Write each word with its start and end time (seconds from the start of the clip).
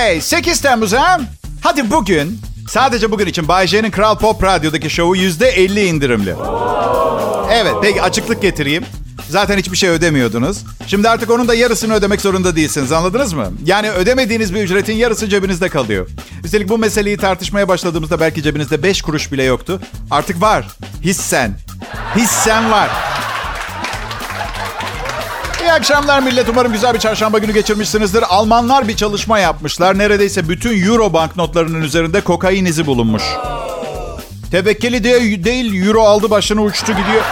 Hey 0.00 0.20
8 0.20 0.60
Temmuz 0.60 0.92
ha? 0.92 1.20
Hadi 1.60 1.90
bugün 1.90 2.38
sadece 2.68 3.10
bugün 3.10 3.26
için 3.26 3.48
Bay 3.48 3.66
J'nin 3.66 3.90
Kral 3.90 4.18
Pop 4.18 4.44
Radyo'daki 4.44 4.90
şovu 4.90 5.16
%50 5.16 5.80
indirimli. 5.80 6.34
Evet 7.50 7.74
peki 7.82 8.02
açıklık 8.02 8.42
getireyim. 8.42 8.84
Zaten 9.28 9.58
hiçbir 9.58 9.76
şey 9.76 9.90
ödemiyordunuz. 9.90 10.58
Şimdi 10.86 11.08
artık 11.08 11.30
onun 11.30 11.48
da 11.48 11.54
yarısını 11.54 11.94
ödemek 11.94 12.20
zorunda 12.20 12.56
değilsiniz 12.56 12.92
anladınız 12.92 13.32
mı? 13.32 13.52
Yani 13.64 13.90
ödemediğiniz 13.90 14.54
bir 14.54 14.62
ücretin 14.62 14.94
yarısı 14.94 15.28
cebinizde 15.28 15.68
kalıyor. 15.68 16.08
Üstelik 16.44 16.68
bu 16.68 16.78
meseleyi 16.78 17.16
tartışmaya 17.16 17.68
başladığımızda 17.68 18.20
belki 18.20 18.42
cebinizde 18.42 18.82
5 18.82 19.02
kuruş 19.02 19.32
bile 19.32 19.42
yoktu. 19.42 19.80
Artık 20.10 20.40
var. 20.40 20.66
Hissen. 21.04 21.58
Hissen 22.16 22.70
var. 22.70 22.90
İyi 25.60 25.72
akşamlar 25.72 26.20
millet. 26.22 26.48
Umarım 26.48 26.72
güzel 26.72 26.94
bir 26.94 26.98
çarşamba 26.98 27.38
günü 27.38 27.52
geçirmişsinizdir. 27.52 28.24
Almanlar 28.28 28.88
bir 28.88 28.96
çalışma 28.96 29.38
yapmışlar. 29.38 29.98
Neredeyse 29.98 30.48
bütün 30.48 30.84
euro 30.86 31.12
banknotlarının 31.12 31.82
üzerinde 31.82 32.20
kokain 32.20 32.64
izi 32.64 32.86
bulunmuş. 32.86 33.22
Tevekkeli 34.50 35.04
diye 35.04 35.44
değil, 35.44 35.86
euro 35.86 36.02
aldı 36.02 36.30
başını 36.30 36.60
uçtu 36.62 36.86
gidiyor. 36.92 37.22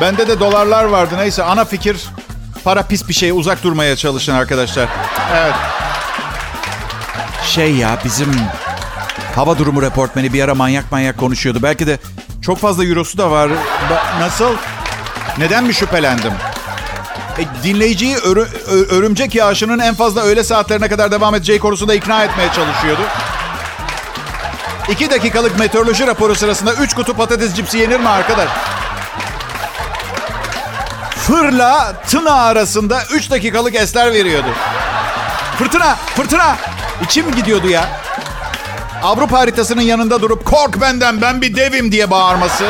Bende 0.00 0.28
de 0.28 0.40
dolarlar 0.40 0.84
vardı. 0.84 1.14
Neyse 1.18 1.42
ana 1.42 1.64
fikir 1.64 1.96
para 2.64 2.82
pis 2.82 3.08
bir 3.08 3.14
şey. 3.14 3.30
Uzak 3.30 3.62
durmaya 3.62 3.96
çalışın 3.96 4.32
arkadaşlar. 4.34 4.88
Evet. 5.36 5.54
Şey 7.44 7.74
ya 7.74 7.98
bizim 8.04 8.36
hava 9.34 9.58
durumu 9.58 9.82
reportmeni 9.82 10.32
bir 10.32 10.42
ara 10.42 10.54
manyak 10.54 10.92
manyak 10.92 11.18
konuşuyordu. 11.18 11.58
Belki 11.62 11.86
de 11.86 11.98
çok 12.42 12.58
fazla 12.58 12.84
eurosu 12.84 13.18
da 13.18 13.30
var. 13.30 13.48
Ba- 13.90 14.20
Nasıl? 14.20 14.54
Neden 15.38 15.64
mi 15.64 15.74
şüphelendim? 15.74 16.32
E, 17.38 17.62
dinleyiciyi 17.64 18.16
örü- 18.16 18.88
örümcek 18.90 19.34
yağışının 19.34 19.78
en 19.78 19.94
fazla 19.94 20.20
öğle 20.22 20.44
saatlerine 20.44 20.88
kadar 20.88 21.10
devam 21.12 21.34
edeceği 21.34 21.58
konusunda 21.58 21.94
ikna 21.94 22.24
etmeye 22.24 22.48
çalışıyordu. 22.52 23.02
İki 24.88 25.10
dakikalık 25.10 25.58
meteoroloji 25.58 26.06
raporu 26.06 26.34
sırasında 26.34 26.74
üç 26.74 26.94
kutu 26.94 27.14
patates 27.14 27.54
cipsi 27.54 27.78
yenir 27.78 28.00
mi 28.00 28.08
arkadaş? 28.08 28.48
Fırla 31.16 31.92
tına 32.08 32.32
arasında 32.34 33.02
üç 33.14 33.30
dakikalık 33.30 33.74
esler 33.74 34.12
veriyordu. 34.12 34.48
Fırtına, 35.58 35.96
fırtına. 36.16 36.56
İçim 37.04 37.34
gidiyordu 37.34 37.68
ya. 37.68 37.84
Avrupa 39.02 39.38
haritasının 39.38 39.82
yanında 39.82 40.22
durup 40.22 40.44
kork 40.44 40.80
benden 40.80 41.20
ben 41.22 41.42
bir 41.42 41.56
devim 41.56 41.92
diye 41.92 42.10
bağırması. 42.10 42.64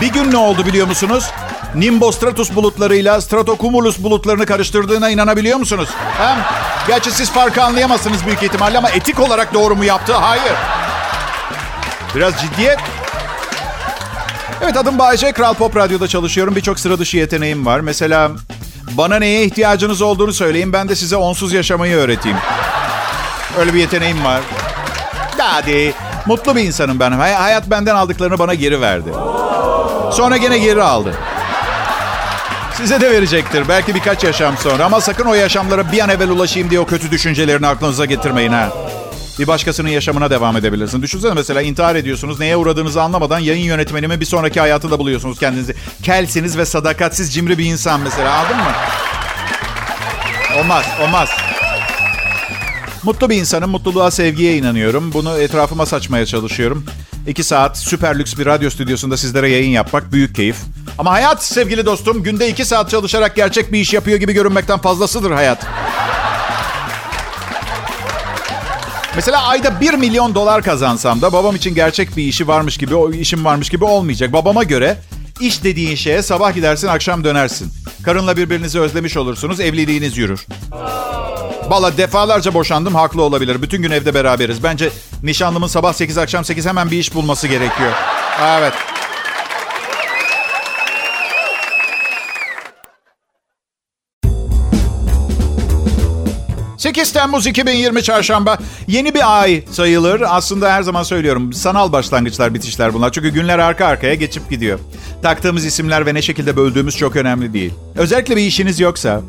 Bir 0.00 0.06
gün 0.12 0.32
ne 0.32 0.36
oldu 0.36 0.66
biliyor 0.66 0.86
musunuz? 0.86 1.30
Nimbostratus 1.74 2.54
bulutlarıyla 2.54 3.20
stratocumulus 3.20 3.98
bulutlarını 3.98 4.46
karıştırdığına 4.46 5.10
inanabiliyor 5.10 5.58
musunuz? 5.58 5.88
Hem 6.18 6.38
gerçi 6.86 7.10
siz 7.10 7.30
farkı 7.30 7.62
anlayamazsınız 7.62 8.26
büyük 8.26 8.42
ihtimalle 8.42 8.78
ama 8.78 8.90
etik 8.90 9.20
olarak 9.20 9.54
doğru 9.54 9.76
mu 9.76 9.84
yaptı? 9.84 10.12
Hayır. 10.14 10.52
Biraz 12.14 12.34
ciddiyet. 12.40 12.78
Evet 14.62 14.76
adım 14.76 14.98
Bayece. 14.98 15.32
Kral 15.32 15.54
Pop 15.54 15.76
Radyo'da 15.76 16.08
çalışıyorum. 16.08 16.56
Birçok 16.56 16.80
sıra 16.80 16.98
dışı 16.98 17.16
yeteneğim 17.16 17.66
var. 17.66 17.80
Mesela 17.80 18.30
bana 18.90 19.16
neye 19.16 19.44
ihtiyacınız 19.44 20.02
olduğunu 20.02 20.32
söyleyin. 20.32 20.72
Ben 20.72 20.88
de 20.88 20.96
size 20.96 21.16
onsuz 21.16 21.52
yaşamayı 21.52 21.96
öğreteyim. 21.96 22.38
Öyle 23.58 23.74
bir 23.74 23.78
yeteneğim 23.80 24.24
var. 24.24 24.40
Hadi. 25.38 25.94
Mutlu 26.26 26.56
bir 26.56 26.62
insanım 26.64 27.00
ben. 27.00 27.12
Hay- 27.12 27.34
Hayat 27.34 27.66
benden 27.70 27.94
aldıklarını 27.94 28.38
bana 28.38 28.54
geri 28.54 28.80
verdi. 28.80 29.10
Sonra 30.12 30.36
gene 30.36 30.58
geri 30.58 30.82
aldı. 30.82 31.14
Size 32.74 33.00
de 33.00 33.10
verecektir. 33.10 33.68
Belki 33.68 33.94
birkaç 33.94 34.24
yaşam 34.24 34.56
sonra. 34.56 34.84
Ama 34.84 35.00
sakın 35.00 35.24
o 35.24 35.34
yaşamlara 35.34 35.92
bir 35.92 36.00
an 36.00 36.08
evvel 36.08 36.30
ulaşayım 36.30 36.70
diye 36.70 36.80
o 36.80 36.86
kötü 36.86 37.10
düşüncelerini 37.10 37.66
aklınıza 37.66 38.04
getirmeyin 38.04 38.52
ha. 38.52 38.68
Bir 39.38 39.46
başkasının 39.46 39.88
yaşamına 39.88 40.30
devam 40.30 40.56
edebilirsin. 40.56 41.02
Düşünsene 41.02 41.34
mesela 41.34 41.62
intihar 41.62 41.94
ediyorsunuz. 41.94 42.40
Neye 42.40 42.56
uğradığınızı 42.56 43.02
anlamadan 43.02 43.38
yayın 43.38 43.64
yönetmenimi 43.64 44.20
bir 44.20 44.24
sonraki 44.24 44.60
hayatında 44.60 44.98
buluyorsunuz 44.98 45.38
kendinizi. 45.38 45.74
Kelsiniz 46.02 46.58
ve 46.58 46.64
sadakatsiz 46.64 47.34
cimri 47.34 47.58
bir 47.58 47.64
insan 47.64 48.00
mesela. 48.00 48.34
Anladın 48.34 48.56
mı? 48.56 48.72
Olmaz, 50.60 50.84
olmaz. 51.02 51.28
Mutlu 53.02 53.30
bir 53.30 53.36
insanım. 53.36 53.70
Mutluluğa, 53.70 54.10
sevgiye 54.10 54.56
inanıyorum. 54.56 55.12
Bunu 55.12 55.38
etrafıma 55.38 55.86
saçmaya 55.86 56.26
çalışıyorum. 56.26 56.86
İki 57.26 57.44
saat 57.44 57.78
süper 57.78 58.18
lüks 58.18 58.36
bir 58.38 58.46
radyo 58.46 58.70
stüdyosunda 58.70 59.16
sizlere 59.16 59.50
yayın 59.50 59.70
yapmak 59.70 60.12
büyük 60.12 60.34
keyif. 60.34 60.56
Ama 60.98 61.12
hayat 61.12 61.44
sevgili 61.44 61.86
dostum 61.86 62.22
günde 62.22 62.48
iki 62.48 62.64
saat 62.64 62.90
çalışarak 62.90 63.36
gerçek 63.36 63.72
bir 63.72 63.80
iş 63.80 63.92
yapıyor 63.94 64.18
gibi 64.18 64.32
görünmekten 64.32 64.78
fazlasıdır 64.78 65.30
hayat. 65.30 65.66
Mesela 69.16 69.42
ayda 69.42 69.80
1 69.80 69.94
milyon 69.94 70.34
dolar 70.34 70.62
kazansam 70.62 71.22
da 71.22 71.32
babam 71.32 71.56
için 71.56 71.74
gerçek 71.74 72.16
bir 72.16 72.22
işi 72.24 72.48
varmış 72.48 72.78
gibi, 72.78 72.94
o 72.94 73.12
işim 73.12 73.44
varmış 73.44 73.68
gibi 73.70 73.84
olmayacak. 73.84 74.32
Babama 74.32 74.64
göre 74.64 74.96
iş 75.40 75.64
dediğin 75.64 75.96
şeye 75.96 76.22
sabah 76.22 76.54
gidersin, 76.54 76.88
akşam 76.88 77.24
dönersin. 77.24 77.72
Karınla 78.04 78.36
birbirinizi 78.36 78.80
özlemiş 78.80 79.16
olursunuz, 79.16 79.60
evliliğiniz 79.60 80.18
yürür. 80.18 80.46
Valla 81.70 81.96
defalarca 81.96 82.54
boşandım, 82.54 82.94
haklı 82.94 83.22
olabilir. 83.22 83.62
Bütün 83.62 83.82
gün 83.82 83.90
evde 83.90 84.14
beraberiz. 84.14 84.62
Bence 84.62 84.90
nişanlımın 85.22 85.66
sabah 85.66 85.92
8, 85.92 86.18
akşam 86.18 86.44
8 86.44 86.66
hemen 86.66 86.90
bir 86.90 86.98
iş 86.98 87.14
bulması 87.14 87.48
gerekiyor. 87.48 87.92
Evet. 88.42 88.72
...8 96.78 97.12
Temmuz 97.12 97.46
2020 97.46 98.02
Çarşamba... 98.02 98.58
...yeni 98.86 99.14
bir 99.14 99.40
ay 99.40 99.64
sayılır. 99.70 100.22
Aslında 100.28 100.72
her 100.72 100.82
zaman 100.82 101.02
söylüyorum... 101.02 101.52
...sanal 101.52 101.92
başlangıçlar, 101.92 102.54
bitişler 102.54 102.94
bunlar. 102.94 103.12
Çünkü 103.12 103.28
günler 103.28 103.58
arka 103.58 103.86
arkaya 103.86 104.14
geçip 104.14 104.50
gidiyor. 104.50 104.78
Taktığımız 105.22 105.64
isimler 105.64 106.06
ve 106.06 106.14
ne 106.14 106.22
şekilde 106.22 106.56
böldüğümüz 106.56 106.96
çok 106.96 107.16
önemli 107.16 107.52
değil. 107.52 107.74
Özellikle 107.96 108.36
bir 108.36 108.42
işiniz 108.42 108.80
yoksa... 108.80 109.20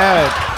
...evet... 0.00 0.55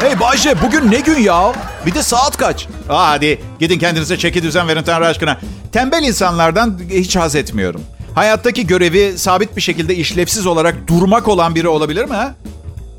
Hey 0.00 0.20
Bayce 0.20 0.62
bugün 0.62 0.90
ne 0.90 1.00
gün 1.00 1.18
ya? 1.18 1.52
Bir 1.86 1.94
de 1.94 2.02
saat 2.02 2.36
kaç? 2.36 2.66
Aa, 2.88 3.08
hadi 3.10 3.40
gidin 3.58 3.78
kendinize 3.78 4.18
çeki 4.18 4.42
düzen 4.42 4.68
verin 4.68 4.82
Tanrı 4.82 5.06
aşkına. 5.06 5.38
Tembel 5.72 6.02
insanlardan 6.02 6.80
hiç 6.90 7.16
haz 7.16 7.34
etmiyorum. 7.34 7.80
Hayattaki 8.14 8.66
görevi 8.66 9.18
sabit 9.18 9.56
bir 9.56 9.60
şekilde 9.60 9.94
işlevsiz 9.96 10.46
olarak 10.46 10.88
durmak 10.88 11.28
olan 11.28 11.54
biri 11.54 11.68
olabilir 11.68 12.04
mi? 12.04 12.14
Ha? 12.14 12.34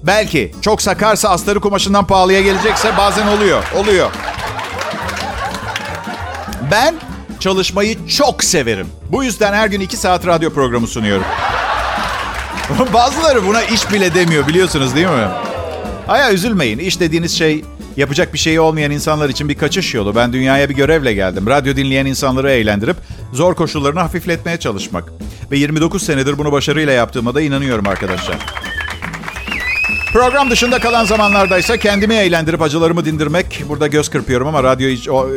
Belki. 0.04 0.52
Çok 0.62 0.82
sakarsa 0.82 1.30
astarı 1.30 1.60
kumaşından 1.60 2.08
pahalıya 2.08 2.42
gelecekse 2.42 2.98
bazen 2.98 3.28
oluyor. 3.28 3.64
Oluyor. 3.76 4.12
Ben 6.72 6.96
çalışmayı 7.40 8.08
çok 8.08 8.44
severim. 8.44 8.88
Bu 9.12 9.24
yüzden 9.24 9.54
her 9.54 9.68
gün 9.68 9.80
iki 9.80 9.98
saat 9.98 10.28
radyo 10.28 10.54
programı 10.54 10.88
sunuyorum. 10.88 11.26
Bazıları 12.94 13.48
buna 13.48 13.64
iş 13.64 13.92
bile 13.92 14.14
demiyor 14.16 14.48
biliyorsunuz 14.48 14.96
değil 14.96 15.08
mi? 15.08 15.28
Aya 16.12 16.34
üzülmeyin. 16.34 16.80
İş 16.80 17.00
dediğiniz 17.00 17.38
şey 17.38 17.66
yapacak 17.98 18.34
bir 18.34 18.40
şey 18.40 18.60
olmayan 18.60 18.92
insanlar 18.92 19.30
için 19.30 19.50
bir 19.50 19.56
kaçış 19.56 19.94
yolu. 19.94 20.16
Ben 20.16 20.34
dünyaya 20.34 20.70
bir 20.70 20.76
görevle 20.76 21.14
geldim. 21.14 21.48
Radyo 21.48 21.76
dinleyen 21.76 22.06
insanları 22.06 22.52
eğlendirip 22.52 22.96
zor 23.34 23.56
koşullarını 23.56 24.00
hafifletmeye 24.00 24.58
çalışmak. 24.58 25.14
Ve 25.52 25.58
29 25.58 26.04
senedir 26.04 26.38
bunu 26.38 26.52
başarıyla 26.52 26.94
yaptığıma 26.94 27.36
da 27.36 27.42
inanıyorum 27.42 27.88
arkadaşlar. 27.88 28.36
Program 30.14 30.52
dışında 30.52 30.80
kalan 30.80 31.06
zamanlardaysa 31.06 31.78
kendimi 31.78 32.14
eğlendirip 32.14 32.62
acılarımı 32.62 33.06
dindirmek. 33.06 33.64
Burada 33.70 33.88
göz 33.88 34.10
kırpıyorum 34.10 34.48
ama 34.48 34.64
radyo 34.64 34.90
hiç, 34.90 35.10
o, 35.10 35.28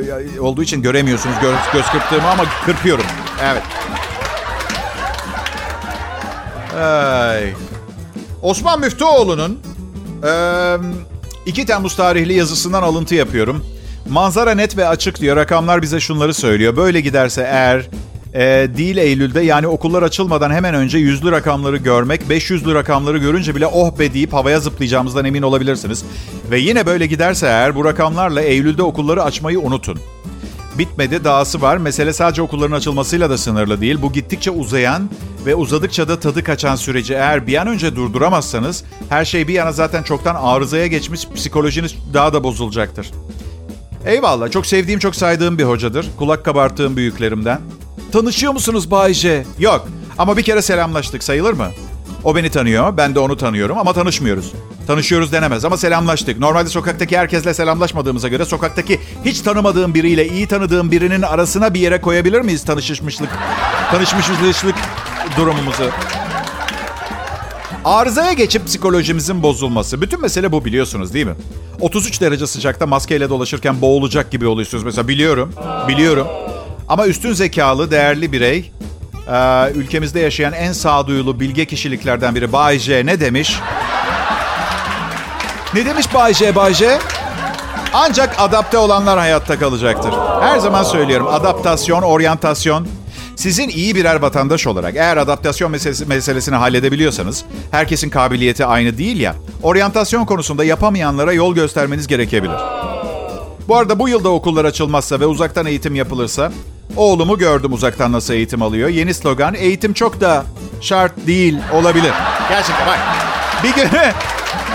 olduğu 0.41 0.63
için 0.63 0.83
göremiyorsunuz 0.83 1.37
göz, 1.43 1.57
göz 1.73 1.87
kırptığımı 1.87 2.29
ama 2.29 2.45
kırpıyorum. 2.67 3.07
Evet. 3.45 3.63
Ay. 6.83 7.53
Osman 8.43 8.81
Müftüoğlu'nun 8.81 9.74
ee, 10.25 10.77
2 11.47 11.67
Temmuz 11.67 11.97
tarihli 11.97 12.35
yazısından 12.35 12.83
alıntı 12.83 13.15
yapıyorum. 13.15 13.65
Manzara 14.09 14.55
net 14.55 14.77
ve 14.77 14.89
açık 14.89 15.21
diyor. 15.21 15.37
Rakamlar 15.37 15.83
bize 15.83 16.01
şunları 16.01 16.35
söylüyor. 16.35 16.77
Böyle 16.77 17.01
giderse 17.01 17.43
eğer 17.43 17.89
e, 18.35 18.69
değil 18.77 18.97
Eylül'de 18.97 19.41
yani 19.41 19.67
okullar 19.67 20.03
açılmadan 20.03 20.51
hemen 20.51 20.75
önce 20.75 20.99
yüzlü 20.99 21.33
rakamları 21.33 21.77
görmek, 21.77 22.23
500'lü 22.23 22.75
rakamları 22.75 23.19
görünce 23.19 23.55
bile 23.55 23.67
oh 23.67 23.99
be 23.99 24.15
deyip 24.15 24.33
havaya 24.33 24.61
zıplayacağımızdan 24.61 25.25
emin 25.25 25.43
olabilirsiniz. 25.43 26.05
Ve 26.51 26.59
yine 26.59 26.87
böyle 26.87 27.07
giderse 27.07 27.47
eğer 27.47 27.75
bu 27.75 27.85
rakamlarla 27.85 28.43
Eylül'de 28.43 28.83
okulları 28.83 29.23
açmayı 29.23 29.61
unutun. 29.61 29.99
Bitmedi, 30.79 31.25
dahası 31.25 31.63
var. 31.63 31.77
Mesele 31.77 32.13
sadece 32.13 32.43
okulların 32.43 32.77
açılmasıyla 32.77 33.31
da 33.31 33.39
sınırlı 33.39 33.81
değil. 33.81 34.03
Bu 34.03 34.13
gittikçe 34.13 34.51
uzayan 34.51 35.11
ve 35.47 35.55
uzadıkça 35.55 36.09
da 36.09 36.21
tadı 36.21 36.45
kaçan 36.45 36.77
süreci 36.77 37.15
eğer 37.15 37.47
bir 37.47 37.57
an 37.61 37.67
önce 37.67 37.97
durduramazsanız 37.97 38.85
her 39.09 39.25
şey 39.25 39.49
bir 39.49 39.55
yana 39.55 39.73
zaten 39.73 40.03
çoktan 40.03 40.35
arızaya 40.35 40.87
geçmiş 40.87 41.29
psikolojiniz 41.35 41.95
daha 42.15 42.33
da 42.33 42.45
bozulacaktır. 42.45 43.11
Eyvallah 44.07 44.51
çok 44.51 44.67
sevdiğim 44.67 45.01
çok 45.01 45.17
saydığım 45.17 45.59
bir 45.59 45.65
hocadır. 45.65 46.07
Kulak 46.19 46.45
kabarttığım 46.45 46.97
büyüklerimden. 46.97 47.61
Tanışıyor 48.13 48.53
musunuz 48.53 48.91
Bay 48.91 49.15
J? 49.15 49.45
Yok 49.59 49.89
ama 50.19 50.37
bir 50.37 50.43
kere 50.43 50.63
selamlaştık 50.63 51.23
sayılır 51.23 51.53
mı? 51.53 51.69
O 52.25 52.37
beni 52.37 52.51
tanıyor, 52.51 52.97
ben 52.97 53.15
de 53.15 53.19
onu 53.19 53.37
tanıyorum 53.37 53.79
ama 53.79 53.93
tanışmıyoruz. 53.93 54.53
Tanışıyoruz 54.87 55.33
denemez 55.33 55.65
ama 55.65 55.77
selamlaştık. 55.77 56.39
Normalde 56.39 56.69
sokaktaki 56.69 57.19
herkesle 57.19 57.55
selamlaşmadığımıza 57.55 58.29
göre 58.29 58.45
sokaktaki 58.45 59.01
hiç 59.25 59.41
tanımadığım 59.41 59.95
biriyle 59.95 60.29
iyi 60.29 60.47
tanıdığım 60.47 60.91
birinin 60.91 61.23
arasına 61.23 61.75
bir 61.75 61.81
yere 61.81 62.01
koyabilir 62.01 62.41
miyiz 62.41 62.65
tanışmışlık, 62.65 63.31
tanışmışlık 63.91 64.75
durumumuzu? 65.37 65.91
Arızaya 67.85 68.33
geçip 68.33 68.67
psikolojimizin 68.67 69.43
bozulması. 69.43 70.03
Bütün 70.03 70.21
mesele 70.23 70.53
bu 70.53 70.65
biliyorsunuz 70.65 71.15
değil 71.15 71.27
mi? 71.27 71.35
33 71.81 72.21
derece 72.21 72.47
sıcakta 72.47 72.87
maskeyle 72.87 73.29
dolaşırken 73.29 73.81
boğulacak 73.81 74.31
gibi 74.31 74.47
oluyorsunuz 74.47 74.85
mesela 74.85 75.09
biliyorum. 75.09 75.53
Biliyorum. 75.89 76.27
Ama 76.89 77.07
üstün 77.07 77.33
zekalı, 77.33 77.91
değerli 77.91 78.33
birey, 78.33 78.71
e, 79.29 79.71
ülkemizde 79.75 80.21
yaşayan 80.21 80.53
en 80.53 80.73
sağduyulu 80.73 81.41
bilge 81.41 81.65
kişiliklerden 81.65 82.35
biri 82.35 82.53
Bay 82.53 82.79
J 82.79 83.07
ne 83.07 83.21
demiş? 83.21 83.61
Ne 85.75 85.87
demiş 85.87 86.15
Bay 86.15 86.35
J, 86.35 86.55
Bay 86.55 86.75
J? 86.75 86.99
Ancak 87.95 88.35
adapte 88.39 88.79
olanlar 88.79 89.19
hayatta 89.19 89.59
kalacaktır. 89.59 90.13
Her 90.41 90.59
zaman 90.59 90.83
söylüyorum 90.83 91.27
adaptasyon, 91.31 92.03
oryantasyon 92.03 92.87
sizin 93.37 93.69
iyi 93.69 93.95
birer 93.95 94.17
vatandaş 94.17 94.67
olarak 94.67 94.97
eğer 94.97 95.17
adaptasyon 95.17 95.71
meselesi, 95.71 96.07
meselesini 96.07 96.57
halledebiliyorsanız, 96.57 97.45
herkesin 97.71 98.11
kabiliyeti 98.11 98.67
aynı 98.67 98.99
değil 98.99 99.21
ya, 99.21 99.35
oryantasyon 99.63 100.25
konusunda 100.25 100.65
yapamayanlara 100.65 101.33
yol 101.33 101.55
göstermeniz 101.55 102.07
gerekebilir. 102.07 102.57
Bu 103.69 103.77
arada 103.77 103.99
bu 103.99 104.09
yılda 104.09 104.29
okullar 104.29 104.65
açılmazsa 104.65 105.21
ve 105.21 105.27
uzaktan 105.27 105.67
eğitim 105.67 105.95
yapılırsa, 105.95 106.53
oğlumu 106.97 107.39
gördüm 107.39 107.73
uzaktan 107.73 108.13
nasıl 108.13 108.35
eğitim 108.35 108.63
alıyor. 108.63 108.89
Yeni 108.89 109.15
slogan, 109.15 109.55
eğitim 109.55 109.93
çok 109.93 110.21
da 110.21 110.45
şart 110.81 111.13
değil 111.27 111.59
olabilir. 111.73 112.13
Gerçekten 112.49 112.87
bak, 112.87 112.99
bir 113.65 113.75
gün, 113.75 113.89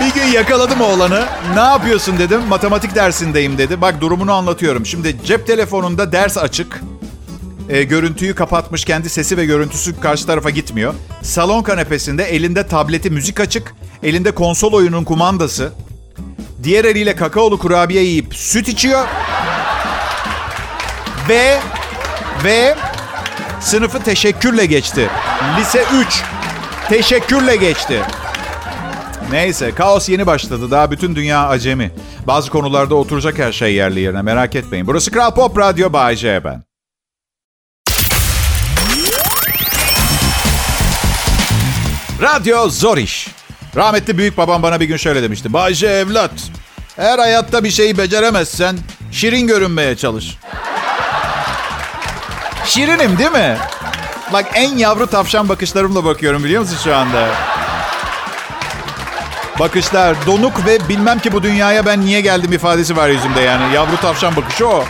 bir 0.00 0.14
gün 0.20 0.26
yakaladım 0.26 0.80
oğlanı. 0.80 1.24
Ne 1.54 1.60
yapıyorsun 1.60 2.18
dedim. 2.18 2.40
Matematik 2.48 2.94
dersindeyim 2.94 3.58
dedi. 3.58 3.80
Bak 3.80 4.00
durumunu 4.00 4.32
anlatıyorum. 4.32 4.86
Şimdi 4.86 5.16
cep 5.24 5.46
telefonunda 5.46 6.12
ders 6.12 6.38
açık 6.38 6.80
e, 7.68 7.82
görüntüyü 7.82 8.34
kapatmış. 8.34 8.84
Kendi 8.84 9.08
sesi 9.10 9.36
ve 9.36 9.44
görüntüsü 9.46 10.00
karşı 10.00 10.26
tarafa 10.26 10.50
gitmiyor. 10.50 10.94
Salon 11.22 11.62
kanepesinde 11.62 12.24
elinde 12.24 12.66
tableti 12.66 13.10
müzik 13.10 13.40
açık. 13.40 13.74
Elinde 14.02 14.30
konsol 14.30 14.72
oyunun 14.72 15.04
kumandası. 15.04 15.72
Diğer 16.62 16.84
eliyle 16.84 17.16
kakaolu 17.16 17.58
kurabiye 17.58 18.02
yiyip 18.02 18.34
süt 18.34 18.68
içiyor. 18.68 19.06
Ve 21.28 21.58
ve 22.44 22.76
sınıfı 23.60 24.02
teşekkürle 24.02 24.66
geçti. 24.66 25.08
Lise 25.58 25.84
3 25.94 26.22
teşekkürle 26.88 27.56
geçti. 27.56 28.02
Neyse 29.30 29.74
kaos 29.74 30.08
yeni 30.08 30.26
başladı. 30.26 30.70
Daha 30.70 30.90
bütün 30.90 31.16
dünya 31.16 31.48
acemi. 31.48 31.90
Bazı 32.26 32.50
konularda 32.50 32.94
oturacak 32.94 33.38
her 33.38 33.52
şey 33.52 33.74
yerli 33.74 34.00
yerine 34.00 34.22
merak 34.22 34.54
etmeyin. 34.54 34.86
Burası 34.86 35.10
Kral 35.10 35.34
Pop 35.34 35.58
Radyo 35.58 35.92
Bay 35.92 36.16
J 36.16 36.44
ben. 36.44 36.62
Radyo 42.22 42.68
zor 42.68 42.98
iş. 42.98 43.28
Rahmetli 43.76 44.18
büyük 44.18 44.36
babam 44.36 44.62
bana 44.62 44.80
bir 44.80 44.84
gün 44.84 44.96
şöyle 44.96 45.22
demişti. 45.22 45.52
Bayce 45.52 45.86
evlat, 45.86 46.30
eğer 46.98 47.18
hayatta 47.18 47.64
bir 47.64 47.70
şeyi 47.70 47.98
beceremezsen 47.98 48.78
şirin 49.12 49.46
görünmeye 49.46 49.96
çalış. 49.96 50.38
Şirinim 52.64 53.18
değil 53.18 53.30
mi? 53.30 53.56
Bak 54.32 54.46
en 54.54 54.76
yavru 54.76 55.06
tavşan 55.06 55.48
bakışlarımla 55.48 56.04
bakıyorum 56.04 56.44
biliyor 56.44 56.62
musun 56.62 56.78
şu 56.84 56.96
anda? 56.96 57.28
Bakışlar 59.58 60.26
donuk 60.26 60.66
ve 60.66 60.88
bilmem 60.88 61.18
ki 61.18 61.32
bu 61.32 61.42
dünyaya 61.42 61.86
ben 61.86 62.00
niye 62.00 62.20
geldim 62.20 62.52
ifadesi 62.52 62.96
var 62.96 63.08
yüzümde 63.08 63.40
yani. 63.40 63.74
Yavru 63.74 63.96
tavşan 63.96 64.36
bakışı 64.36 64.68
o. 64.68 64.84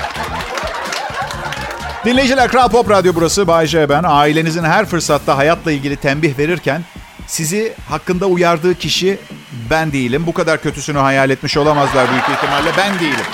Dinleyiciler 2.05 2.49
Kral 2.51 2.69
Pop 2.69 2.91
Radyo 2.91 3.13
burası. 3.15 3.47
Bay 3.47 3.67
J 3.67 3.89
ben. 3.89 4.03
Ailenizin 4.07 4.65
her 4.65 4.87
fırsatta 4.87 5.37
hayatla 5.37 5.73
ilgili 5.73 5.97
tembih 5.97 6.39
verirken 6.39 6.85
sizi 7.27 7.75
hakkında 7.89 8.27
uyardığı 8.27 8.75
kişi 8.75 9.19
ben 9.71 9.93
değilim. 9.93 10.27
Bu 10.27 10.35
kadar 10.35 10.63
kötüsünü 10.63 10.99
hayal 10.99 11.31
etmiş 11.31 11.57
olamazlar 11.57 12.11
büyük 12.11 12.25
ihtimalle. 12.29 12.71
Ben 12.77 13.01
değilim. 13.01 13.27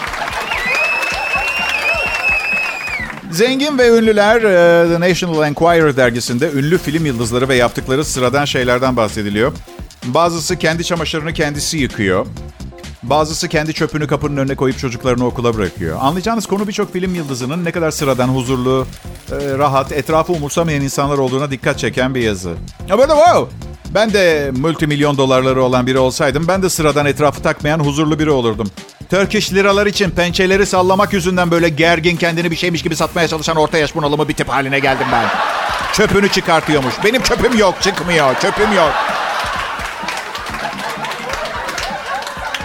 Zengin 3.31 3.79
ve 3.79 3.99
ünlüler 3.99 4.37
e, 4.37 4.89
The 4.89 5.01
National 5.01 5.49
Enquirer 5.49 5.97
dergisinde 5.97 6.51
ünlü 6.53 6.79
film 6.79 7.07
yıldızları 7.07 7.49
ve 7.49 7.55
yaptıkları 7.55 8.05
sıradan 8.05 8.45
şeylerden 8.45 8.97
bahsediliyor. 8.97 9.53
Bazısı 10.05 10.57
kendi 10.57 10.85
çamaşırını 10.85 11.33
kendisi 11.33 11.79
yıkıyor. 11.79 12.27
Bazısı 13.03 13.49
kendi 13.49 13.75
çöpünü 13.75 14.07
kapının 14.07 14.37
önüne 14.37 14.55
koyup 14.55 14.79
çocuklarını 14.79 15.27
okula 15.27 15.55
bırakıyor. 15.57 15.99
Anlayacağınız 16.01 16.47
konu 16.47 16.69
birçok 16.69 16.93
film 16.93 17.15
yıldızının 17.15 17.65
ne 17.65 17.73
kadar 17.73 17.91
sıradan, 17.91 18.29
huzurlu, 18.29 18.87
e, 19.33 19.59
rahat, 19.59 19.93
etrafı 19.93 20.33
umursamayan 20.33 20.83
insanlar 20.83 21.19
olduğuna 21.19 21.51
dikkat 21.51 21.79
çeken 21.79 22.15
bir 22.15 22.21
yazı. 22.21 22.55
Ya 22.89 22.99
böyle 22.99 23.13
wow! 23.13 23.57
Ben 23.95 24.13
de 24.13 24.53
multimilyon 24.57 25.17
dolarları 25.17 25.63
olan 25.63 25.87
biri 25.87 25.99
olsaydım 25.99 26.49
ben 26.49 26.63
de 26.63 26.69
sıradan 26.69 27.07
etrafı 27.07 27.43
takmayan 27.43 27.79
huzurlu 27.79 28.19
biri 28.19 28.31
olurdum. 28.31 28.71
Turkish 29.11 29.53
liralar 29.53 29.87
için 29.87 30.11
pençeleri 30.11 30.67
sallamak 30.67 31.13
yüzünden 31.13 31.51
böyle 31.51 31.69
gergin 31.69 32.17
kendini 32.17 32.51
bir 32.51 32.57
şeymiş 32.57 32.83
gibi 32.83 32.97
satmaya 32.97 33.29
çalışan 33.29 33.57
orta 33.57 33.79
yaş 33.79 33.95
bunalımı 33.95 34.29
bir 34.29 34.35
tip 34.35 34.49
haline 34.49 34.79
geldim 34.79 35.07
ben. 35.13 35.29
Çöpünü 35.93 36.29
çıkartıyormuş. 36.29 36.95
Benim 37.05 37.23
çöpüm 37.23 37.59
yok 37.59 37.75
çıkmıyor. 37.83 38.41
Çöpüm 38.41 38.73
yok. 38.73 38.93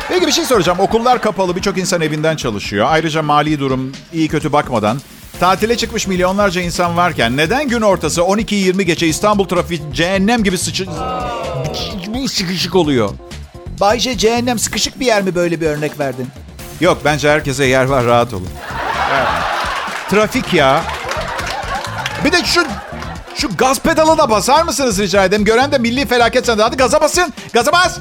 Peki 0.10 0.28
bir 0.28 0.32
şey 0.32 0.46
soracağım. 0.46 0.80
Okullar 0.80 1.22
kapalı, 1.22 1.56
birçok 1.56 1.78
insan 1.78 2.02
evinden 2.02 2.36
çalışıyor. 2.36 2.88
Ayrıca 2.90 3.22
mali 3.22 3.60
durum 3.60 3.92
iyi 4.14 4.28
kötü 4.28 4.54
bakmadan 4.54 5.02
tatile 5.40 5.78
çıkmış 5.78 6.08
milyonlarca 6.08 6.62
insan 6.62 6.98
varken 6.98 7.38
neden 7.38 7.68
gün 7.68 7.82
ortası 7.82 8.22
12-20 8.22 8.82
geçe 8.82 9.08
İstanbul 9.08 9.48
trafiği 9.48 9.82
cehennem 9.94 10.44
gibi 10.44 10.58
sıçı... 10.58 10.86
sıkışık 12.28 12.76
oluyor? 12.76 13.10
Bayce 13.82 14.18
cehennem 14.18 14.60
sıkışık 14.60 15.00
bir 15.00 15.06
yer 15.06 15.22
mi 15.22 15.36
böyle 15.36 15.62
bir 15.62 15.68
örnek 15.68 16.00
verdin? 16.00 16.28
Yok 16.82 16.98
bence 17.06 17.30
herkese 17.30 17.66
yer 17.66 17.84
var 17.86 18.06
rahat 18.06 18.34
olun. 18.34 18.50
Evet. 19.14 19.28
Trafik 20.10 20.54
ya. 20.54 20.82
Bir 22.26 22.32
de 22.32 22.44
şu 22.44 22.66
şu 23.36 23.58
gaz 23.58 23.80
pedalına 23.80 24.30
basar 24.30 24.64
mısınız 24.64 25.00
rica 25.00 25.24
ederim? 25.24 25.46
Gören 25.46 25.72
de 25.72 25.78
milli 25.78 26.06
felaket 26.06 26.46
sandı. 26.46 26.62
Hadi 26.62 26.78
gaza 26.78 27.02
basın. 27.02 27.34
Gaza 27.54 27.72
bas. 27.72 27.98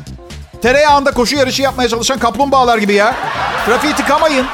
Tereyağında 0.62 1.11
koşu 1.11 1.37
yarışı 1.37 1.62
yapmaya 1.62 1.88
çalışan 1.88 2.19
kaplumbağalar 2.19 2.78
gibi 2.78 2.95
ya. 2.95 3.14
Trafiği 3.66 3.95
tıkamayın. 3.95 4.47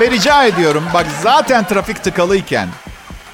Ve 0.00 0.10
rica 0.10 0.44
ediyorum 0.44 0.84
bak 0.94 1.06
zaten 1.22 1.64
trafik 1.64 2.04
tıkalıyken 2.04 2.68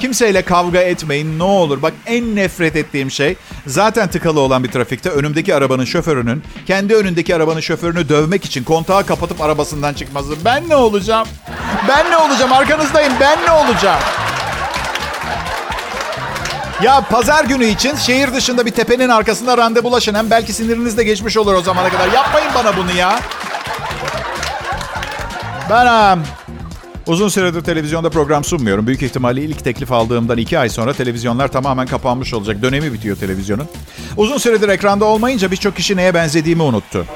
kimseyle 0.02 0.42
kavga 0.42 0.80
etmeyin 0.80 1.38
ne 1.38 1.42
olur. 1.42 1.82
Bak 1.82 1.92
en 2.06 2.36
nefret 2.36 2.76
ettiğim 2.76 3.10
şey 3.10 3.36
zaten 3.66 4.08
tıkalı 4.08 4.40
olan 4.40 4.64
bir 4.64 4.70
trafikte 4.70 5.10
önümdeki 5.10 5.54
arabanın 5.54 5.84
şoförünün 5.84 6.42
kendi 6.66 6.94
önündeki 6.94 7.36
arabanın 7.36 7.60
şoförünü 7.60 8.08
dövmek 8.08 8.44
için 8.44 8.64
kontağı 8.64 9.06
kapatıp 9.06 9.40
arabasından 9.40 9.94
çıkması. 9.94 10.32
Ben 10.44 10.68
ne 10.68 10.76
olacağım? 10.76 11.28
Ben 11.88 12.10
ne 12.10 12.16
olacağım? 12.16 12.52
Arkanızdayım. 12.52 13.12
Ben 13.20 13.38
ne 13.46 13.50
olacağım? 13.50 14.00
Ya 16.82 17.00
pazar 17.10 17.44
günü 17.44 17.64
için 17.64 17.96
şehir 17.96 18.34
dışında 18.34 18.66
bir 18.66 18.70
tepenin 18.70 19.08
arkasında 19.08 19.58
randevulaşın. 19.58 20.14
Hem 20.14 20.30
belki 20.30 20.52
siniriniz 20.52 20.96
de 20.96 21.04
geçmiş 21.04 21.36
olur 21.36 21.54
o 21.54 21.60
zamana 21.60 21.88
kadar. 21.88 22.12
Yapmayın 22.12 22.50
bana 22.54 22.76
bunu 22.76 22.92
ya. 22.92 23.20
Ben 25.70 25.86
uzun 27.06 27.28
süredir 27.28 27.60
televizyonda 27.60 28.10
program 28.10 28.44
sunmuyorum. 28.44 28.86
Büyük 28.86 29.02
ihtimalle 29.02 29.42
ilk 29.42 29.64
teklif 29.64 29.92
aldığımdan 29.92 30.38
iki 30.38 30.58
ay 30.58 30.68
sonra 30.68 30.92
televizyonlar 30.92 31.48
tamamen 31.48 31.86
kapanmış 31.86 32.34
olacak. 32.34 32.62
Dönemi 32.62 32.92
bitiyor 32.92 33.16
televizyonun. 33.16 33.68
Uzun 34.16 34.38
süredir 34.38 34.68
ekranda 34.68 35.04
olmayınca 35.04 35.50
birçok 35.50 35.76
kişi 35.76 35.96
neye 35.96 36.14
benzediğimi 36.14 36.62
unuttu. 36.62 37.06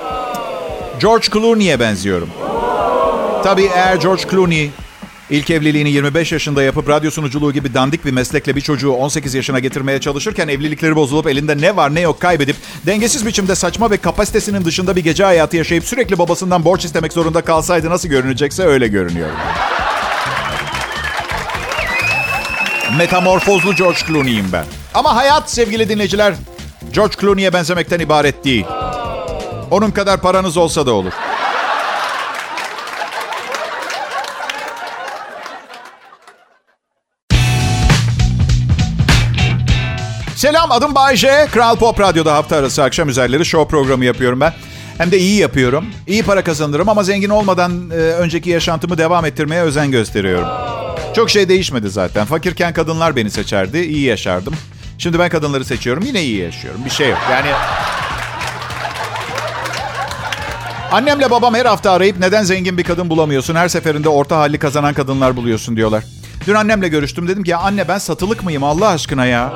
George 1.01 1.27
Clooney'e 1.33 1.81
benziyorum. 1.81 2.29
Tabii 3.45 3.71
eğer 3.75 3.97
George 3.97 4.23
Clooney 4.31 4.71
İlk 5.31 5.51
evliliğini 5.51 5.91
25 5.91 6.33
yaşında 6.33 6.63
yapıp 6.63 6.89
radyo 6.89 7.11
sunuculuğu 7.11 7.53
gibi 7.53 7.75
dandik 7.75 8.05
bir 8.05 8.11
meslekle 8.11 8.57
bir 8.57 8.61
çocuğu 8.61 8.93
18 8.93 9.35
yaşına 9.35 9.59
getirmeye 9.59 10.01
çalışırken 10.01 10.49
evlilikleri 10.49 10.97
bozulup 10.97 11.27
elinde 11.27 11.59
ne 11.59 11.77
var 11.77 11.95
ne 11.95 12.01
yok 12.01 12.21
kaybedip 12.21 12.57
dengesiz 12.87 13.27
biçimde 13.27 13.55
saçma 13.55 13.91
ve 13.91 13.97
kapasitesinin 13.97 14.65
dışında 14.65 14.97
bir 14.97 15.05
gece 15.05 15.25
hayatı 15.25 15.57
yaşayıp 15.57 15.85
sürekli 15.85 16.19
babasından 16.19 16.65
borç 16.65 16.85
istemek 16.85 17.13
zorunda 17.13 17.41
kalsaydı 17.41 17.91
nasıl 17.91 18.09
görünecekse 18.09 18.63
öyle 18.63 18.89
görünüyor. 18.89 19.29
Metamorfozlu 22.99 23.75
George 23.75 23.99
Clooney'im 24.07 24.47
ben. 24.53 24.65
Ama 24.95 25.17
hayat 25.17 25.51
sevgili 25.51 25.89
dinleyiciler 25.89 26.35
George 26.93 27.15
Clooney'e 27.21 27.53
benzemekten 27.53 28.01
ibaret 28.01 28.45
değil. 28.45 28.67
Onun 29.71 29.91
kadar 29.91 30.21
paranız 30.21 30.57
olsa 30.57 30.87
da 30.87 30.93
olur. 30.93 31.13
Selam 40.37 40.73
adım 40.73 40.95
Bayce. 40.95 41.47
Kral 41.53 41.77
Pop 41.77 42.01
Radyo'da 42.01 42.35
hafta 42.35 42.57
arası 42.57 42.83
akşam 42.83 43.09
üzerleri 43.09 43.45
show 43.45 43.71
programı 43.71 44.05
yapıyorum 44.05 44.41
ben. 44.41 44.53
Hem 44.99 45.11
de 45.11 45.19
iyi 45.19 45.41
yapıyorum. 45.41 45.87
İyi 46.07 46.23
para 46.23 46.45
kazanırım 46.45 46.89
ama 46.89 47.03
zengin 47.03 47.29
olmadan 47.29 47.91
e, 47.91 47.95
önceki 47.95 48.51
yaşantımı 48.51 48.99
devam 48.99 49.25
ettirmeye 49.25 49.63
özen 49.63 49.91
gösteriyorum. 49.91 50.49
Çok 51.17 51.31
şey 51.31 51.49
değişmedi 51.49 51.91
zaten. 51.91 52.25
Fakirken 52.25 52.73
kadınlar 52.73 53.17
beni 53.17 53.31
seçerdi. 53.31 53.79
iyi 53.79 54.01
yaşardım. 54.01 54.55
Şimdi 54.99 55.19
ben 55.19 55.29
kadınları 55.29 55.65
seçiyorum. 55.65 56.03
Yine 56.07 56.23
iyi 56.23 56.41
yaşıyorum. 56.41 56.81
Bir 56.85 56.91
şey 56.91 57.09
yok. 57.09 57.19
Yani 57.31 57.49
Annemle 60.93 61.31
babam 61.31 61.55
her 61.55 61.67
hafta 61.67 61.91
arayıp 61.91 62.19
neden 62.19 62.43
zengin 62.43 62.79
bir 62.79 62.85
kadın 62.85 63.11
bulamıyorsun? 63.11 63.55
Her 63.55 63.69
seferinde 63.69 64.09
orta 64.09 64.39
halli 64.39 64.59
kazanan 64.59 64.95
kadınlar 64.95 65.37
buluyorsun 65.37 65.77
diyorlar. 65.77 66.05
Dün 66.47 66.55
annemle 66.55 66.89
görüştüm. 66.89 67.29
Dedim 67.29 67.43
ki 67.43 67.51
ya 67.51 67.59
anne 67.59 67.89
ben 67.89 67.99
satılık 67.99 68.45
mıyım 68.45 68.65
Allah 68.65 68.89
aşkına 68.89 69.27
ya? 69.27 69.53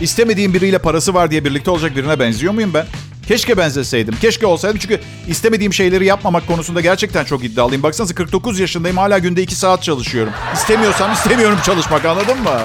İstemediğim 0.00 0.54
biriyle 0.54 0.78
parası 0.78 1.14
var 1.14 1.30
diye 1.30 1.44
birlikte 1.44 1.70
olacak 1.70 1.96
birine 1.96 2.18
benziyor 2.20 2.52
muyum 2.52 2.74
ben? 2.74 2.86
Keşke 3.28 3.56
benzeseydim. 3.56 4.14
Keşke 4.20 4.46
olsaydım 4.46 4.78
çünkü 4.78 5.00
istemediğim 5.28 5.74
şeyleri 5.74 6.06
yapmamak 6.06 6.46
konusunda 6.46 6.80
gerçekten 6.80 7.24
çok 7.24 7.44
iddialıyım. 7.44 7.82
Baksanıza 7.82 8.14
49 8.14 8.58
yaşındayım 8.60 8.96
hala 8.96 9.18
günde 9.18 9.42
2 9.42 9.54
saat 9.54 9.82
çalışıyorum. 9.82 10.32
İstemiyorsam 10.54 11.12
istemiyorum 11.12 11.58
çalışmak 11.66 12.04
anladın 12.04 12.42
mı? 12.42 12.60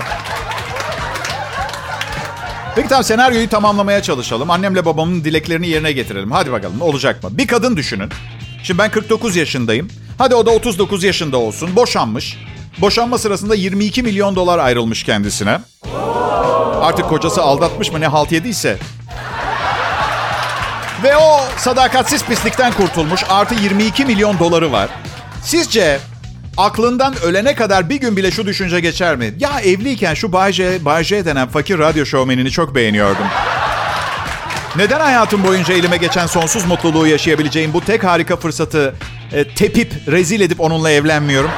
Peki 2.75 2.88
tamam 2.88 3.03
senaryoyu 3.03 3.50
tamamlamaya 3.50 4.01
çalışalım. 4.01 4.50
Annemle 4.51 4.85
babamın 4.85 5.23
dileklerini 5.23 5.67
yerine 5.67 5.91
getirelim. 5.91 6.31
Hadi 6.31 6.51
bakalım 6.51 6.81
olacak 6.81 7.23
mı? 7.23 7.29
Bir 7.33 7.47
kadın 7.47 7.77
düşünün. 7.77 8.09
Şimdi 8.63 8.77
ben 8.77 8.91
49 8.91 9.35
yaşındayım. 9.35 9.88
Hadi 10.17 10.35
o 10.35 10.45
da 10.45 10.50
39 10.51 11.03
yaşında 11.03 11.38
olsun. 11.38 11.75
Boşanmış. 11.75 12.38
Boşanma 12.77 13.17
sırasında 13.17 13.55
22 13.55 14.03
milyon 14.03 14.35
dolar 14.35 14.59
ayrılmış 14.59 15.03
kendisine. 15.03 15.59
Artık 16.81 17.09
kocası 17.09 17.41
aldatmış 17.41 17.91
mı 17.91 18.01
ne 18.01 18.07
halt 18.07 18.31
yediyse. 18.31 18.77
Ve 21.03 21.17
o 21.17 21.39
sadakatsiz 21.57 22.25
pislikten 22.25 22.73
kurtulmuş. 22.73 23.23
Artı 23.29 23.55
22 23.55 24.05
milyon 24.05 24.39
doları 24.39 24.71
var. 24.71 24.89
Sizce 25.43 26.00
aklından 26.57 27.15
ölene 27.23 27.55
kadar 27.55 27.89
bir 27.89 27.95
gün 27.95 28.17
bile 28.17 28.31
şu 28.31 28.45
düşünce 28.45 28.79
geçer 28.79 29.15
mi? 29.15 29.33
Ya 29.39 29.59
evliyken 29.59 30.13
şu 30.13 30.33
Bay 30.33 30.53
J, 30.53 30.85
Bay 30.85 31.03
J 31.03 31.25
denen 31.25 31.47
fakir 31.47 31.79
radyo 31.79 32.05
şovmenini 32.05 32.51
çok 32.51 32.75
beğeniyordum. 32.75 33.25
Neden 34.75 35.00
hayatım 35.00 35.43
boyunca 35.43 35.73
elime 35.73 35.97
geçen 35.97 36.27
sonsuz 36.27 36.65
mutluluğu 36.65 37.07
yaşayabileceğim 37.07 37.73
bu 37.73 37.81
tek 37.81 38.03
harika 38.03 38.35
fırsatı 38.35 38.95
e, 39.33 39.47
tepip 39.47 39.93
rezil 40.07 40.41
edip 40.41 40.61
onunla 40.61 40.91
evlenmiyorum? 40.91 41.51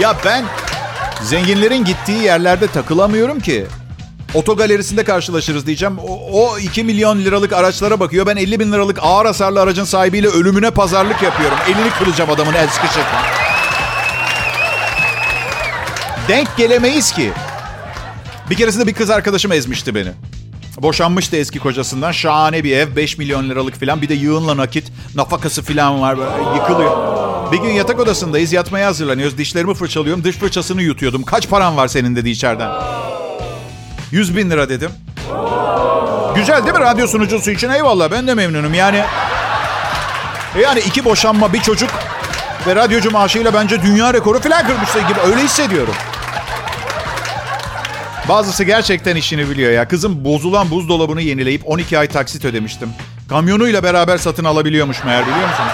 Ya 0.00 0.16
ben 0.24 0.44
zenginlerin 1.22 1.84
gittiği 1.84 2.22
yerlerde 2.22 2.66
takılamıyorum 2.66 3.40
ki. 3.40 3.66
Otogalerisinde 4.34 5.04
karşılaşırız 5.04 5.66
diyeceğim. 5.66 5.98
O, 5.98 6.40
o 6.42 6.58
2 6.58 6.84
milyon 6.84 7.18
liralık 7.18 7.52
araçlara 7.52 8.00
bakıyor. 8.00 8.26
Ben 8.26 8.36
50 8.36 8.60
bin 8.60 8.72
liralık 8.72 8.98
ağır 9.02 9.26
hasarlı 9.26 9.60
aracın 9.60 9.84
sahibiyle 9.84 10.28
ölümüne 10.28 10.70
pazarlık 10.70 11.22
yapıyorum. 11.22 11.58
Elini 11.66 11.90
kıracağım 11.90 12.30
adamın 12.30 12.54
el 12.54 12.68
sıkışık. 12.68 13.04
Denk 16.28 16.56
gelemeyiz 16.56 17.12
ki. 17.12 17.32
Bir 18.50 18.54
keresinde 18.54 18.86
bir 18.86 18.94
kız 18.94 19.10
arkadaşım 19.10 19.52
ezmişti 19.52 19.94
beni. 19.94 20.10
Boşanmıştı 20.78 21.36
eski 21.36 21.58
kocasından. 21.58 22.12
Şahane 22.12 22.64
bir 22.64 22.76
ev. 22.76 22.96
5 22.96 23.18
milyon 23.18 23.48
liralık 23.50 23.80
falan. 23.80 24.02
Bir 24.02 24.08
de 24.08 24.14
yığınla 24.14 24.56
nakit. 24.56 24.92
Nafakası 25.14 25.62
falan 25.62 26.00
var. 26.00 26.18
Böyle 26.18 26.56
yıkılıyor. 26.56 27.27
Bir 27.52 27.58
gün 27.58 27.70
yatak 27.70 28.00
odasındayız. 28.00 28.52
Yatmaya 28.52 28.86
hazırlanıyoruz. 28.86 29.38
Dişlerimi 29.38 29.74
fırçalıyorum. 29.74 30.24
Dış 30.24 30.36
fırçasını 30.36 30.82
yutuyordum. 30.82 31.22
Kaç 31.22 31.48
paran 31.48 31.76
var 31.76 31.88
senin 31.88 32.16
dedi 32.16 32.30
içeriden. 32.30 32.70
100 34.10 34.36
bin 34.36 34.50
lira 34.50 34.68
dedim. 34.68 34.90
Güzel 36.34 36.62
değil 36.64 36.74
mi 36.74 36.80
radyo 36.80 37.06
sunucusu 37.06 37.50
için? 37.50 37.70
Eyvallah 37.70 38.10
ben 38.10 38.26
de 38.26 38.34
memnunum. 38.34 38.74
Yani 38.74 39.04
yani 40.62 40.80
iki 40.80 41.04
boşanma, 41.04 41.52
bir 41.52 41.60
çocuk 41.60 41.90
ve 42.66 42.76
radyocu 42.76 43.10
maaşıyla 43.10 43.54
bence 43.54 43.82
dünya 43.82 44.14
rekoru 44.14 44.40
falan 44.40 44.66
kırmıştı 44.66 44.98
gibi. 44.98 45.20
Öyle 45.26 45.42
hissediyorum. 45.42 45.94
Bazısı 48.28 48.64
gerçekten 48.64 49.16
işini 49.16 49.50
biliyor 49.50 49.72
ya. 49.72 49.88
Kızım 49.88 50.24
bozulan 50.24 50.70
buzdolabını 50.70 51.22
yenileyip 51.22 51.62
12 51.68 51.98
ay 51.98 52.08
taksit 52.08 52.44
ödemiştim. 52.44 52.88
Kamyonuyla 53.28 53.82
beraber 53.82 54.18
satın 54.18 54.44
alabiliyormuş 54.44 55.04
meğer 55.04 55.22
biliyor 55.22 55.48
musunuz? 55.48 55.72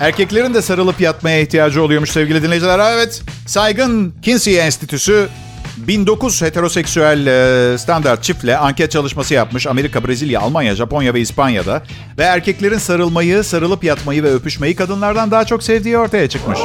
Erkeklerin 0.00 0.54
de 0.54 0.62
sarılıp 0.62 1.00
yatmaya 1.00 1.40
ihtiyacı 1.40 1.82
oluyormuş 1.82 2.10
sevgili 2.10 2.42
dinleyiciler. 2.42 2.92
Evet, 2.94 3.22
saygın 3.46 4.14
Kinsey 4.22 4.58
Enstitüsü 4.58 5.28
1009 5.76 6.42
heteroseksüel 6.42 7.26
e, 7.26 7.78
standart 7.78 8.22
çiftle 8.22 8.56
anket 8.56 8.90
çalışması 8.90 9.34
yapmış. 9.34 9.66
Amerika, 9.66 10.08
Brezilya, 10.08 10.40
Almanya, 10.40 10.74
Japonya 10.74 11.14
ve 11.14 11.20
İspanya'da. 11.20 11.82
Ve 12.18 12.22
erkeklerin 12.22 12.78
sarılmayı, 12.78 13.44
sarılıp 13.44 13.84
yatmayı 13.84 14.22
ve 14.22 14.34
öpüşmeyi 14.34 14.76
kadınlardan 14.76 15.30
daha 15.30 15.44
çok 15.44 15.62
sevdiği 15.62 15.98
ortaya 15.98 16.28
çıkmış. 16.28 16.58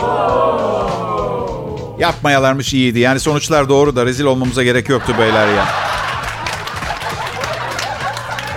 Yapmayalarmış 1.99 2.73
iyiydi. 2.73 2.99
Yani 2.99 3.19
sonuçlar 3.19 3.69
doğru 3.69 3.95
da 3.95 4.05
rezil 4.05 4.25
olmamıza 4.25 4.63
gerek 4.63 4.89
yoktu 4.89 5.15
beyler 5.19 5.47
ya. 5.47 5.65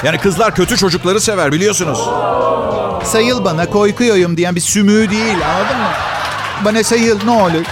Yani 0.05 0.19
kızlar 0.19 0.55
kötü 0.55 0.77
çocukları 0.77 1.21
sever 1.21 1.53
biliyorsunuz. 1.53 1.99
Sayıl 3.05 3.45
bana 3.45 3.71
korkuyorum 3.71 4.37
diyen 4.37 4.57
bir 4.57 4.61
sümüğü 4.61 5.11
değil 5.11 5.37
anladın 5.49 5.79
mı? 5.79 5.89
Bana 6.65 6.85
sayıl 6.85 7.25
ne 7.25 7.31
olur. 7.31 7.65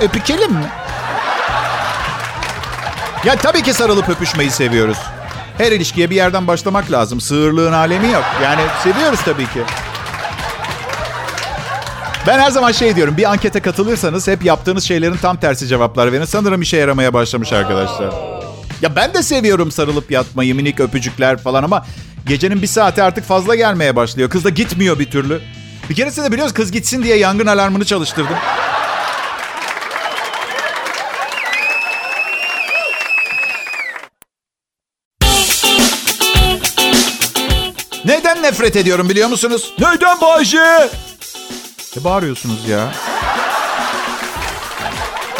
Öpükelim 0.00 0.52
mi? 0.52 0.66
Ya 3.24 3.36
tabii 3.36 3.62
ki 3.62 3.72
sarılıp 3.74 4.08
öpüşmeyi 4.08 4.50
seviyoruz. 4.50 4.98
Her 5.58 5.72
ilişkiye 5.72 6.10
bir 6.10 6.16
yerden 6.16 6.46
başlamak 6.46 6.92
lazım. 6.92 7.20
Sığırlığın 7.20 7.72
alemi 7.72 8.12
yok. 8.12 8.24
Yani 8.42 8.60
seviyoruz 8.84 9.20
tabii 9.24 9.46
ki. 9.46 9.62
Ben 12.26 12.38
her 12.38 12.50
zaman 12.50 12.72
şey 12.72 12.96
diyorum. 12.96 13.16
Bir 13.16 13.30
ankete 13.30 13.60
katılırsanız 13.60 14.28
hep 14.28 14.44
yaptığınız 14.44 14.84
şeylerin 14.84 15.16
tam 15.16 15.36
tersi 15.36 15.66
cevaplar 15.66 16.12
verin. 16.12 16.24
Sanırım 16.24 16.62
işe 16.62 16.76
yaramaya 16.76 17.14
başlamış 17.14 17.52
arkadaşlar. 17.52 18.14
Ya 18.82 18.96
ben 18.96 19.14
de 19.14 19.22
seviyorum 19.22 19.70
sarılıp 19.72 20.10
yatmayı, 20.10 20.54
minik 20.54 20.80
öpücükler 20.80 21.38
falan 21.38 21.62
ama 21.62 21.86
gecenin 22.28 22.62
bir 22.62 22.66
saati 22.66 23.02
artık 23.02 23.24
fazla 23.24 23.54
gelmeye 23.54 23.96
başlıyor. 23.96 24.30
Kız 24.30 24.44
da 24.44 24.48
gitmiyor 24.48 24.98
bir 24.98 25.10
türlü. 25.10 25.40
Bir 25.90 25.94
keresinde 25.94 26.32
biliyoruz 26.32 26.54
kız 26.54 26.72
gitsin 26.72 27.02
diye 27.02 27.16
yangın 27.16 27.46
alarmını 27.46 27.84
çalıştırdım. 27.84 28.36
Neden 38.04 38.42
nefret 38.42 38.76
ediyorum 38.76 39.08
biliyor 39.08 39.28
musunuz? 39.28 39.74
Neden 39.78 40.20
Bayce? 40.20 40.90
Ne 41.96 42.04
bağırıyorsunuz 42.04 42.68
ya? 42.68 42.92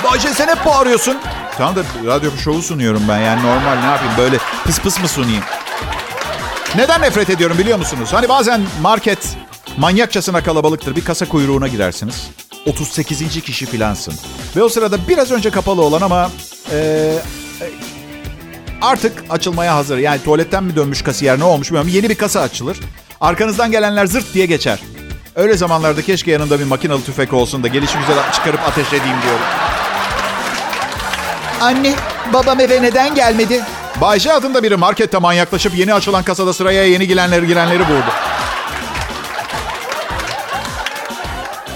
Bayce 0.04 0.28
sen 0.28 0.48
hep 0.48 0.66
bağırıyorsun. 0.66 1.18
Tamam 1.58 1.76
da 1.76 1.80
radyo 2.06 2.30
şovu 2.44 2.62
sunuyorum 2.62 3.02
ben 3.08 3.18
yani 3.18 3.42
normal 3.42 3.80
ne 3.80 3.86
yapayım 3.86 4.14
böyle 4.18 4.38
pıs 4.64 4.80
pıs 4.80 5.00
mı 5.00 5.08
sunayım? 5.08 5.44
Neden 6.76 7.02
nefret 7.02 7.30
ediyorum 7.30 7.58
biliyor 7.58 7.78
musunuz? 7.78 8.08
Hani 8.12 8.28
bazen 8.28 8.60
market 8.82 9.36
manyakçasına 9.78 10.42
kalabalıktır. 10.42 10.96
Bir 10.96 11.04
kasa 11.04 11.28
kuyruğuna 11.28 11.68
girersiniz. 11.68 12.30
38. 12.66 13.40
kişi 13.42 13.66
filansın. 13.66 14.14
Ve 14.56 14.62
o 14.62 14.68
sırada 14.68 15.08
biraz 15.08 15.30
önce 15.32 15.50
kapalı 15.50 15.82
olan 15.82 16.00
ama 16.00 16.30
e, 16.72 17.12
artık 18.82 19.24
açılmaya 19.30 19.74
hazır. 19.74 19.98
Yani 19.98 20.22
tuvaletten 20.22 20.64
mi 20.64 20.76
dönmüş 20.76 21.02
kasiyer 21.02 21.38
ne 21.38 21.44
olmuş 21.44 21.68
bilmiyorum. 21.68 21.90
Yeni 21.94 22.08
bir 22.08 22.14
kasa 22.14 22.40
açılır. 22.40 22.78
Arkanızdan 23.20 23.70
gelenler 23.70 24.06
zırt 24.06 24.34
diye 24.34 24.46
geçer. 24.46 24.78
Öyle 25.36 25.54
zamanlarda 25.56 26.02
keşke 26.02 26.30
yanında 26.30 26.60
bir 26.60 26.64
makinalı 26.64 27.02
tüfek 27.04 27.32
olsun 27.32 27.62
da 27.62 27.68
gelişi 27.68 27.98
güzel 27.98 28.32
çıkarıp 28.32 28.60
ateş 28.68 28.88
edeyim 28.88 29.16
diyorum. 29.22 29.44
Anne, 31.60 31.94
babam 32.32 32.60
eve 32.60 32.82
neden 32.82 33.14
gelmedi? 33.14 33.64
Bayce 34.00 34.32
adında 34.32 34.62
biri 34.62 34.76
markette 34.76 35.18
manyaklaşıp 35.18 35.74
yeni 35.78 35.94
açılan 35.94 36.22
kasada 36.22 36.52
sıraya 36.52 36.84
yeni 36.84 37.08
girenleri 37.08 37.46
girenleri 37.46 37.82
vurdu. 37.82 38.12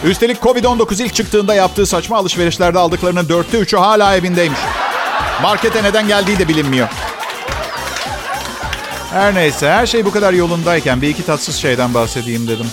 Üstelik 0.04 0.38
Covid-19 0.38 1.02
ilk 1.02 1.14
çıktığında 1.14 1.54
yaptığı 1.54 1.86
saçma 1.86 2.16
alışverişlerde 2.16 2.78
aldıklarının 2.78 3.28
dörtte 3.28 3.58
üçü 3.58 3.76
hala 3.76 4.16
evindeymiş. 4.16 4.58
Markete 5.42 5.82
neden 5.82 6.08
geldiği 6.08 6.38
de 6.38 6.48
bilinmiyor. 6.48 6.88
Her 9.12 9.34
neyse 9.34 9.70
her 9.70 9.86
şey 9.86 10.04
bu 10.04 10.10
kadar 10.10 10.32
yolundayken 10.32 11.02
bir 11.02 11.08
iki 11.08 11.22
tatsız 11.26 11.56
şeyden 11.56 11.94
bahsedeyim 11.94 12.48
dedim. 12.48 12.66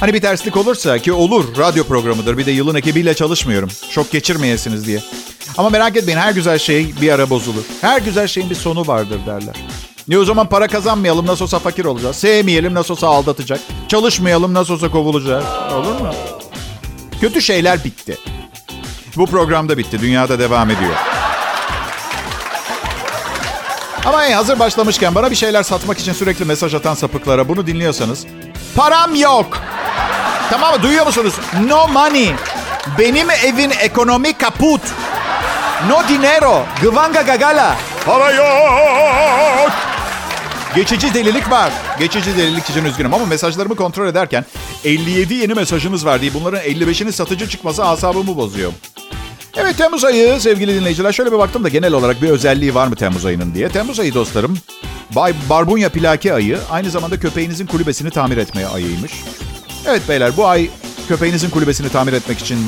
Hani 0.00 0.14
bir 0.14 0.20
terslik 0.20 0.56
olursa 0.56 0.98
ki 0.98 1.12
olur 1.12 1.58
radyo 1.58 1.84
programıdır 1.84 2.38
bir 2.38 2.46
de 2.46 2.50
yılın 2.50 2.74
ekibiyle 2.74 3.14
çalışmıyorum. 3.14 3.68
Şok 3.90 4.10
geçirmeyesiniz 4.12 4.86
diye. 4.86 5.00
Ama 5.58 5.70
merak 5.70 5.96
etmeyin 5.96 6.18
her 6.18 6.32
güzel 6.32 6.58
şey 6.58 6.94
bir 7.00 7.12
ara 7.12 7.30
bozulur. 7.30 7.62
Her 7.80 8.00
güzel 8.00 8.26
şeyin 8.28 8.50
bir 8.50 8.54
sonu 8.54 8.86
vardır 8.86 9.20
derler. 9.26 9.54
Ne 10.08 10.18
o 10.18 10.24
zaman 10.24 10.48
para 10.48 10.68
kazanmayalım 10.68 11.26
nasıl 11.26 11.44
olsa 11.44 11.58
fakir 11.58 11.84
olacağız. 11.84 12.16
Sevmeyelim 12.16 12.74
nasıl 12.74 12.94
olsa 12.94 13.08
aldatacak. 13.08 13.60
Çalışmayalım 13.88 14.54
nasıl 14.54 14.74
olsa 14.74 14.90
kovulacağız. 14.90 15.44
Olur 15.74 16.00
mu? 16.00 16.14
Kötü 17.20 17.42
şeyler 17.42 17.84
bitti. 17.84 18.18
Bu 19.16 19.26
programda 19.26 19.78
bitti. 19.78 20.00
Dünyada 20.00 20.38
devam 20.38 20.70
ediyor. 20.70 20.94
Ama 24.06 24.22
hey, 24.22 24.32
hazır 24.32 24.58
başlamışken 24.58 25.14
bana 25.14 25.30
bir 25.30 25.36
şeyler 25.36 25.62
satmak 25.62 25.98
için 25.98 26.12
sürekli 26.12 26.44
mesaj 26.44 26.74
atan 26.74 26.94
sapıklara 26.94 27.48
bunu 27.48 27.66
dinliyorsanız 27.66 28.26
param 28.76 29.14
yok. 29.14 29.58
Tamam 30.50 30.74
mı? 30.74 30.82
Duyuyor 30.82 31.06
musunuz? 31.06 31.34
No 31.66 31.88
money. 31.88 32.34
Benim 32.98 33.30
evin 33.30 33.70
ekonomi 33.70 34.32
kaput. 34.32 34.80
No 35.88 36.08
dinero. 36.08 36.66
Gvanga 36.82 37.22
gagala. 37.22 37.76
Para 38.06 38.30
yok. 38.32 39.70
Geçici 40.74 41.14
delilik 41.14 41.50
var. 41.50 41.72
Geçici 41.98 42.36
delilik 42.36 42.70
için 42.70 42.84
üzgünüm 42.84 43.14
ama 43.14 43.26
mesajlarımı 43.26 43.76
kontrol 43.76 44.06
ederken 44.06 44.44
57 44.84 45.34
yeni 45.34 45.54
mesajınız 45.54 46.06
var 46.06 46.20
diye 46.20 46.34
bunların 46.34 46.60
55'inin 46.60 47.10
satıcı 47.10 47.48
çıkması 47.48 47.84
asabımı 47.84 48.36
bozuyor. 48.36 48.72
Evet 49.56 49.78
Temmuz 49.78 50.04
ayı 50.04 50.40
sevgili 50.40 50.74
dinleyiciler. 50.80 51.12
Şöyle 51.12 51.32
bir 51.32 51.38
baktım 51.38 51.64
da 51.64 51.68
genel 51.68 51.92
olarak 51.92 52.22
bir 52.22 52.30
özelliği 52.30 52.74
var 52.74 52.86
mı 52.86 52.96
Temmuz 52.96 53.24
ayının 53.24 53.54
diye. 53.54 53.68
Temmuz 53.68 54.00
ayı 54.00 54.14
dostlarım 54.14 54.58
Bay 55.10 55.34
Barbunya 55.50 55.88
Plaki 55.88 56.34
ayı 56.34 56.58
aynı 56.70 56.90
zamanda 56.90 57.20
köpeğinizin 57.20 57.66
kulübesini 57.66 58.10
tamir 58.10 58.36
etmeye 58.36 58.66
ayıymış. 58.66 59.12
Evet 59.86 60.02
beyler 60.08 60.36
bu 60.36 60.46
ay 60.46 60.70
köpeğinizin 61.08 61.50
kulübesini 61.50 61.88
tamir 61.88 62.12
etmek 62.12 62.38
için 62.38 62.58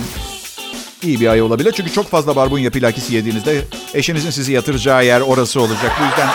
iyi 1.04 1.21
bir 1.21 1.28
ay 1.28 1.42
olabilir. 1.42 1.73
Çünkü 1.76 1.92
çok 1.92 2.11
fazla 2.11 2.37
barbunya 2.37 2.71
plakisi 2.71 3.14
yediğinizde 3.14 3.64
eşinizin 3.94 4.30
sizi 4.30 4.52
yatıracağı 4.52 5.04
yer 5.04 5.21
orası 5.21 5.61
olacak. 5.61 5.92
Bu 6.00 6.04
yüzden 6.04 6.28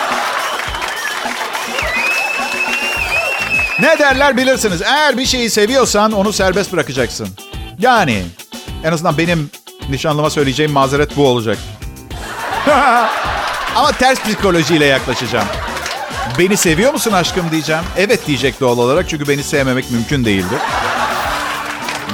ne 3.80 3.98
derler 3.98 4.36
bilirsiniz. 4.36 4.82
Eğer 4.82 5.18
bir 5.18 5.26
şeyi 5.26 5.50
seviyorsan 5.50 6.12
onu 6.12 6.32
serbest 6.32 6.72
bırakacaksın. 6.72 7.28
Yani 7.78 8.22
en 8.84 8.92
azından 8.92 9.18
benim 9.18 9.50
nişanlıma 9.88 10.30
söyleyeceğim 10.30 10.72
mazeret 10.72 11.16
bu 11.16 11.26
olacak. 11.26 11.58
Ama 13.76 13.92
ters 13.92 14.20
psikolojiyle 14.22 14.84
yaklaşacağım. 14.84 15.46
Beni 16.38 16.56
seviyor 16.56 16.92
musun 16.92 17.12
aşkım 17.12 17.50
diyeceğim. 17.50 17.82
Evet 17.96 18.26
diyecek 18.26 18.60
doğal 18.60 18.78
olarak 18.78 19.08
çünkü 19.08 19.28
beni 19.28 19.42
sevmemek 19.42 19.90
mümkün 19.90 20.24
değildir. 20.24 20.58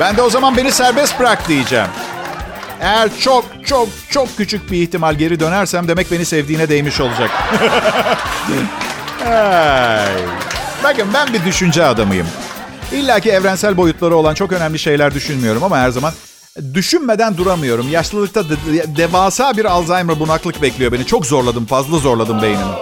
Ben 0.01 0.17
de 0.17 0.23
o 0.23 0.31
zaman 0.31 0.57
beni 0.57 0.73
serbest 0.73 1.21
bırak 1.21 1.49
diyeceğim. 1.49 1.87
Eğer 2.85 3.11
çok 3.21 3.45
çok 3.67 3.89
çok 4.11 4.37
küçük 4.37 4.71
bir 4.71 4.83
ihtimal 4.83 5.15
geri 5.15 5.41
dönersem 5.41 5.89
demek 5.89 6.11
beni 6.11 6.25
sevdiğine 6.25 6.69
değmiş 6.69 7.01
olacak. 7.01 7.31
Ay. 9.27 10.07
Bakın 10.85 11.09
ben 11.15 11.33
bir 11.33 11.45
düşünce 11.45 11.85
adamıyım. 11.85 12.27
İlla 12.93 13.21
ki 13.21 13.31
evrensel 13.31 13.77
boyutları 13.77 14.17
olan 14.17 14.35
çok 14.35 14.53
önemli 14.53 14.79
şeyler 14.79 15.15
düşünmüyorum 15.15 15.65
ama 15.65 15.79
her 15.79 15.91
zaman 15.91 16.13
düşünmeden 16.75 17.37
duramıyorum. 17.37 17.89
Yaşlılıkta 17.91 18.45
de- 18.49 18.97
devasa 18.97 19.57
bir 19.57 19.65
Alzheimer 19.65 20.21
bunaklık 20.21 20.63
bekliyor 20.63 20.93
beni. 20.93 21.07
Çok 21.07 21.27
zorladım, 21.27 21.67
fazla 21.67 21.99
zorladım 21.99 22.43
beynimi. 22.43 22.73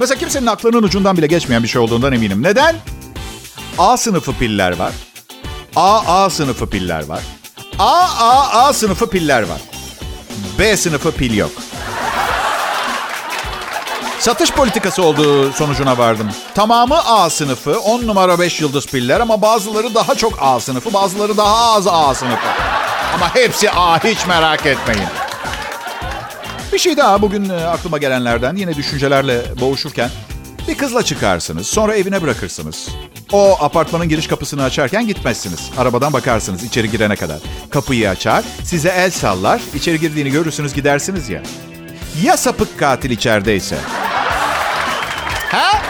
Mesela 0.00 0.18
kimsenin 0.18 0.46
aklının 0.46 0.82
ucundan 0.82 1.16
bile 1.16 1.26
geçmeyen 1.26 1.62
bir 1.62 1.68
şey 1.68 1.82
olduğundan 1.82 2.12
eminim. 2.12 2.42
Neden? 2.42 2.76
A 3.78 3.96
sınıfı 3.96 4.32
piller 4.32 4.76
var. 4.78 4.92
A, 5.76 6.00
A 6.24 6.30
sınıfı 6.30 6.70
piller 6.70 7.06
var. 7.06 7.20
A, 7.78 8.08
A, 8.18 8.66
A 8.66 8.72
sınıfı 8.72 9.10
piller 9.10 9.42
var. 9.42 9.60
B 10.58 10.76
sınıfı 10.76 11.12
pil 11.12 11.36
yok. 11.36 11.50
Satış 14.18 14.52
politikası 14.52 15.02
olduğu 15.02 15.52
sonucuna 15.52 15.98
vardım. 15.98 16.30
Tamamı 16.54 16.98
A 17.06 17.30
sınıfı, 17.30 17.78
10 17.78 18.06
numara 18.06 18.38
5 18.40 18.60
yıldız 18.60 18.86
piller 18.86 19.20
ama 19.20 19.42
bazıları 19.42 19.94
daha 19.94 20.14
çok 20.14 20.38
A 20.40 20.60
sınıfı, 20.60 20.92
bazıları 20.94 21.36
daha 21.36 21.72
az 21.72 21.86
A 21.86 22.14
sınıfı. 22.14 22.46
Ama 23.14 23.34
hepsi 23.34 23.70
A, 23.70 24.04
hiç 24.04 24.26
merak 24.26 24.66
etmeyin. 24.66 25.08
Bir 26.72 26.78
şey 26.78 26.96
daha 26.96 27.22
bugün 27.22 27.48
e, 27.48 27.64
aklıma 27.64 27.98
gelenlerden 27.98 28.56
yine 28.56 28.74
düşüncelerle 28.74 29.42
boğuşurken 29.60 30.10
bir 30.68 30.78
kızla 30.78 31.02
çıkarsınız 31.02 31.66
sonra 31.66 31.94
evine 31.94 32.22
bırakırsınız. 32.22 32.88
O 33.32 33.56
apartmanın 33.60 34.08
giriş 34.08 34.26
kapısını 34.26 34.62
açarken 34.62 35.06
gitmezsiniz. 35.06 35.70
Arabadan 35.78 36.12
bakarsınız 36.12 36.64
içeri 36.64 36.90
girene 36.90 37.16
kadar. 37.16 37.38
Kapıyı 37.70 38.10
açar, 38.10 38.44
size 38.64 38.88
el 38.88 39.10
sallar, 39.10 39.60
içeri 39.74 40.00
girdiğini 40.00 40.30
görürsünüz 40.30 40.74
gidersiniz 40.74 41.28
ya. 41.28 41.42
Ya 42.22 42.36
sapık 42.36 42.78
katil 42.78 43.10
içerideyse? 43.10 43.76
Ha? 45.50 45.82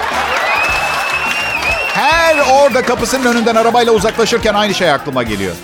Her 1.94 2.36
orada 2.38 2.82
kapısının 2.82 3.24
önünden 3.34 3.54
arabayla 3.54 3.92
uzaklaşırken 3.92 4.54
aynı 4.54 4.74
şey 4.74 4.90
aklıma 4.90 5.22
geliyor. 5.22 5.54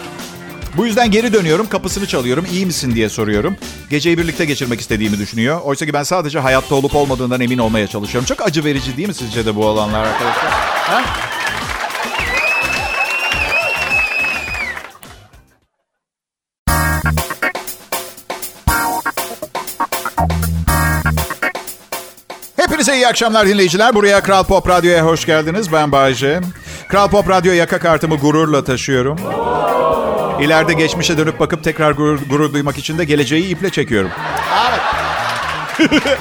Bu 0.77 0.87
yüzden 0.87 1.11
geri 1.11 1.33
dönüyorum, 1.33 1.69
kapısını 1.69 2.07
çalıyorum. 2.07 2.47
İyi 2.53 2.67
misin 2.67 2.95
diye 2.95 3.09
soruyorum. 3.09 3.57
Geceyi 3.91 4.19
birlikte 4.19 4.45
geçirmek 4.45 4.81
istediğimi 4.81 5.19
düşünüyor. 5.19 5.61
Oysa 5.61 5.87
ki 5.87 5.93
ben 5.93 6.03
sadece 6.03 6.39
hayatta 6.39 6.75
olup 6.75 6.97
olmadığından 6.97 7.41
emin 7.41 7.59
olmaya 7.59 7.87
çalışıyorum. 7.87 8.27
Çok 8.27 8.47
acı 8.47 8.65
verici 8.65 8.97
değil 8.97 9.09
mi 9.09 9.15
sizce 9.15 9.47
de 9.47 9.57
bu 9.57 9.67
olanlar 9.67 10.05
arkadaşlar? 10.05 10.51
Ha? 10.53 11.03
Hepinize 22.93 23.07
iyi 23.07 23.09
akşamlar 23.09 23.47
dinleyiciler. 23.47 23.95
Buraya 23.95 24.21
Kral 24.21 24.45
Pop 24.45 24.69
Radyo'ya 24.69 25.05
hoş 25.05 25.27
geldiniz. 25.27 25.73
Ben 25.73 25.93
Bayce. 25.93 26.41
Kral 26.89 27.09
Pop 27.09 27.29
Radyo 27.29 27.53
yaka 27.53 27.79
kartımı 27.79 28.17
gururla 28.17 28.65
taşıyorum. 28.65 29.19
İleride 30.41 30.73
geçmişe 30.73 31.19
dönüp 31.19 31.41
bakıp 31.41 31.65
tekrar 31.65 31.93
gurur, 31.93 32.21
gurur 32.31 32.53
duymak 32.53 32.79
için 32.79 32.99
de 32.99 33.05
geleceği 33.05 33.49
iple 33.49 33.71
çekiyorum. 33.71 34.11
Evet. 34.69 36.19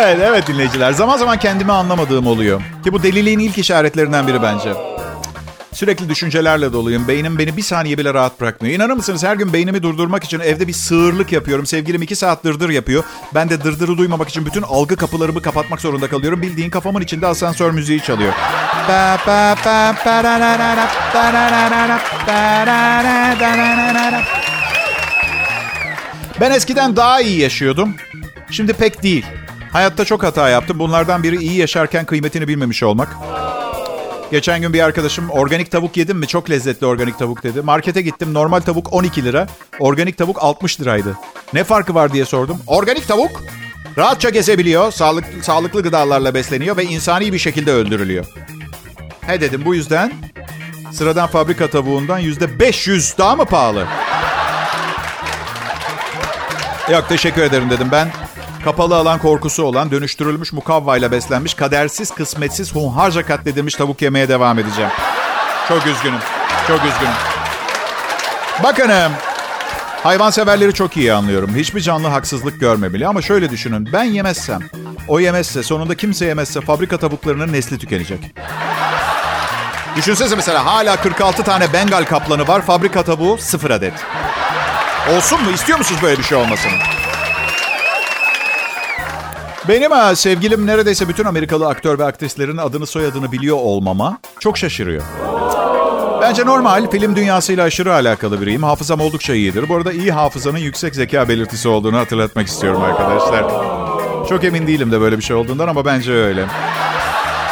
evet, 0.00 0.18
evet 0.22 0.46
dinleyiciler. 0.46 0.92
Zaman 0.92 1.16
zaman 1.16 1.38
kendimi 1.38 1.72
anlamadığım 1.72 2.26
oluyor. 2.26 2.62
Ki 2.84 2.92
bu 2.92 3.02
deliliğin 3.02 3.38
ilk 3.38 3.58
işaretlerinden 3.58 4.26
biri 4.26 4.42
bence. 4.42 4.91
Sürekli 5.72 6.08
düşüncelerle 6.08 6.72
doluyum. 6.72 7.08
Beynim 7.08 7.38
beni 7.38 7.56
bir 7.56 7.62
saniye 7.62 7.98
bile 7.98 8.14
rahat 8.14 8.40
bırakmıyor. 8.40 8.74
İnanır 8.74 8.94
mısınız 8.94 9.24
her 9.24 9.36
gün 9.36 9.52
beynimi 9.52 9.82
durdurmak 9.82 10.24
için 10.24 10.40
evde 10.40 10.68
bir 10.68 10.72
sığırlık 10.72 11.32
yapıyorum. 11.32 11.66
Sevgilim 11.66 12.02
iki 12.02 12.16
saat 12.16 12.44
dırdır 12.44 12.70
yapıyor. 12.70 13.04
Ben 13.34 13.50
de 13.50 13.64
dırdırı 13.64 13.98
duymamak 13.98 14.28
için 14.28 14.46
bütün 14.46 14.62
algı 14.62 14.96
kapılarımı 14.96 15.42
kapatmak 15.42 15.80
zorunda 15.80 16.08
kalıyorum. 16.08 16.42
Bildiğin 16.42 16.70
kafamın 16.70 17.00
içinde 17.00 17.26
asansör 17.26 17.70
müziği 17.70 18.00
çalıyor. 18.00 18.32
Ben 26.40 26.50
eskiden 26.50 26.96
daha 26.96 27.20
iyi 27.20 27.40
yaşıyordum. 27.40 27.94
Şimdi 28.50 28.72
pek 28.72 29.02
değil. 29.02 29.26
Hayatta 29.72 30.04
çok 30.04 30.22
hata 30.22 30.48
yaptım. 30.48 30.78
Bunlardan 30.78 31.22
biri 31.22 31.36
iyi 31.36 31.56
yaşarken 31.56 32.04
kıymetini 32.04 32.48
bilmemiş 32.48 32.82
olmak. 32.82 33.16
Geçen 34.32 34.60
gün 34.60 34.72
bir 34.72 34.80
arkadaşım 34.80 35.30
organik 35.30 35.70
tavuk 35.70 35.96
yedim 35.96 36.18
mi? 36.18 36.26
Çok 36.26 36.50
lezzetli 36.50 36.86
organik 36.86 37.18
tavuk 37.18 37.42
dedi. 37.42 37.62
Markete 37.62 38.02
gittim. 38.02 38.34
Normal 38.34 38.60
tavuk 38.60 38.92
12 38.92 39.24
lira. 39.24 39.46
Organik 39.80 40.18
tavuk 40.18 40.42
60 40.42 40.80
liraydı. 40.80 41.18
Ne 41.52 41.64
farkı 41.64 41.94
var 41.94 42.12
diye 42.12 42.24
sordum. 42.24 42.58
Organik 42.66 43.08
tavuk 43.08 43.42
rahatça 43.98 44.30
gezebiliyor. 44.30 44.92
Sağlık, 44.92 45.24
sağlıklı 45.42 45.82
gıdalarla 45.82 46.34
besleniyor 46.34 46.76
ve 46.76 46.84
insani 46.84 47.32
bir 47.32 47.38
şekilde 47.38 47.72
öldürülüyor. 47.72 48.26
He 49.26 49.40
dedim 49.40 49.62
bu 49.64 49.74
yüzden 49.74 50.12
sıradan 50.92 51.26
fabrika 51.26 51.70
tavuğundan 51.70 52.18
yüzde 52.18 52.60
500 52.60 53.18
daha 53.18 53.36
mı 53.36 53.44
pahalı? 53.44 53.86
Yok 56.92 57.08
teşekkür 57.08 57.42
ederim 57.42 57.70
dedim 57.70 57.88
ben. 57.92 58.08
Kapalı 58.64 58.96
alan 58.96 59.18
korkusu 59.18 59.62
olan, 59.62 59.90
dönüştürülmüş 59.90 60.52
mukavvayla 60.52 61.12
beslenmiş, 61.12 61.54
kadersiz, 61.54 62.10
kısmetsiz, 62.10 62.74
hunharca 62.74 63.26
katledilmiş 63.26 63.74
tavuk 63.74 64.02
yemeye 64.02 64.28
devam 64.28 64.58
edeceğim. 64.58 64.90
Çok 65.68 65.86
üzgünüm. 65.86 66.20
Çok 66.68 66.78
üzgünüm. 66.78 67.14
Bakınım. 68.62 69.12
Hayvanseverleri 70.02 70.74
çok 70.74 70.96
iyi 70.96 71.12
anlıyorum. 71.12 71.56
Hiçbir 71.56 71.80
canlı 71.80 72.08
haksızlık 72.08 72.60
görmemeli 72.60 73.06
ama 73.06 73.22
şöyle 73.22 73.50
düşünün. 73.50 73.88
Ben 73.92 74.04
yemezsem, 74.04 74.60
o 75.08 75.20
yemezse, 75.20 75.62
sonunda 75.62 75.94
kimse 75.94 76.26
yemezse 76.26 76.60
fabrika 76.60 76.96
tavuklarının 76.96 77.52
nesli 77.52 77.78
tükenecek. 77.78 78.34
Düşünsenize 79.96 80.36
mesela 80.36 80.66
hala 80.66 80.96
46 80.96 81.42
tane 81.42 81.72
Bengal 81.72 82.04
kaplanı 82.04 82.48
var. 82.48 82.62
Fabrika 82.62 83.02
tavuğu 83.02 83.38
0 83.38 83.70
adet. 83.70 83.94
Olsun 85.16 85.42
mu? 85.42 85.50
İstiyor 85.50 85.78
musunuz 85.78 86.00
böyle 86.02 86.18
bir 86.18 86.24
şey 86.24 86.38
olmasını? 86.38 86.72
Benim 89.68 89.90
ha, 89.90 90.16
sevgilim 90.16 90.66
neredeyse 90.66 91.08
bütün 91.08 91.24
Amerikalı 91.24 91.68
aktör 91.68 91.98
ve 91.98 92.04
aktrislerin 92.04 92.56
adını 92.56 92.86
soyadını 92.86 93.32
biliyor 93.32 93.56
olmama 93.56 94.18
çok 94.40 94.58
şaşırıyor. 94.58 95.02
Bence 96.22 96.46
normal, 96.46 96.90
film 96.90 97.16
dünyasıyla 97.16 97.64
aşırı 97.64 97.94
alakalı 97.94 98.40
biriyim. 98.40 98.62
Hafızam 98.62 99.00
oldukça 99.00 99.34
iyidir. 99.34 99.68
Bu 99.68 99.76
arada 99.76 99.92
iyi 99.92 100.12
hafızanın 100.12 100.58
yüksek 100.58 100.94
zeka 100.94 101.28
belirtisi 101.28 101.68
olduğunu 101.68 101.98
hatırlatmak 101.98 102.46
istiyorum 102.46 102.82
arkadaşlar. 102.82 103.44
Çok 104.28 104.44
emin 104.44 104.66
değilim 104.66 104.92
de 104.92 105.00
böyle 105.00 105.18
bir 105.18 105.22
şey 105.22 105.36
olduğundan 105.36 105.68
ama 105.68 105.84
bence 105.84 106.12
öyle. 106.12 106.46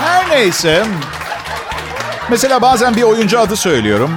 Her 0.00 0.30
neyse. 0.30 0.84
Mesela 2.30 2.62
bazen 2.62 2.96
bir 2.96 3.02
oyuncu 3.02 3.40
adı 3.40 3.56
söylüyorum. 3.56 4.10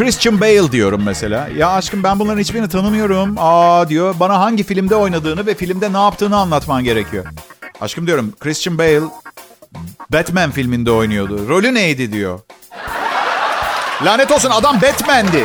Christian 0.00 0.40
Bale 0.40 0.72
diyorum 0.72 1.02
mesela. 1.04 1.48
Ya 1.56 1.70
aşkım 1.70 2.02
ben 2.02 2.18
bunların 2.18 2.40
hiçbirini 2.40 2.68
tanımıyorum. 2.68 3.34
Aa 3.38 3.88
diyor. 3.88 4.14
Bana 4.20 4.40
hangi 4.40 4.62
filmde 4.62 4.94
oynadığını 4.94 5.46
ve 5.46 5.54
filmde 5.54 5.92
ne 5.92 5.98
yaptığını 5.98 6.36
anlatman 6.36 6.84
gerekiyor. 6.84 7.24
Aşkım 7.80 8.06
diyorum 8.06 8.32
Christian 8.40 8.78
Bale 8.78 9.00
Batman 10.12 10.50
filminde 10.50 10.90
oynuyordu. 10.90 11.48
Rolü 11.48 11.74
neydi 11.74 12.12
diyor. 12.12 12.40
Lanet 14.04 14.30
olsun 14.30 14.50
adam 14.50 14.80
Batman'di. 14.82 15.44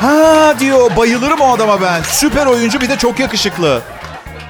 Ha 0.00 0.54
diyor 0.60 0.96
bayılırım 0.96 1.40
o 1.40 1.54
adama 1.54 1.82
ben. 1.82 2.02
Süper 2.02 2.46
oyuncu 2.46 2.80
bir 2.80 2.88
de 2.88 2.98
çok 2.98 3.20
yakışıklı. 3.20 3.82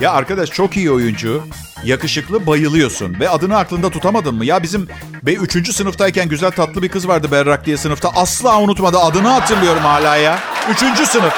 Ya 0.01 0.13
arkadaş 0.13 0.51
çok 0.51 0.77
iyi 0.77 0.91
oyuncu. 0.91 1.45
Yakışıklı 1.85 2.47
bayılıyorsun. 2.47 3.21
Ve 3.21 3.29
adını 3.29 3.57
aklında 3.59 3.91
tutamadın 3.91 4.35
mı? 4.35 4.45
Ya 4.45 4.63
bizim 4.63 4.89
be 5.23 5.33
3. 5.33 5.75
sınıftayken 5.75 6.29
güzel 6.29 6.51
tatlı 6.51 6.83
bir 6.83 6.89
kız 6.89 7.09
vardı 7.09 7.29
Berrak 7.33 7.67
diye 7.67 7.77
sınıfta. 7.77 8.11
Asla 8.17 8.61
unutmadı. 8.61 8.99
Adını 8.99 9.29
hatırlıyorum 9.29 9.83
hala 9.83 10.17
ya. 10.17 10.39
3. 10.71 11.09
sınıf. 11.09 11.35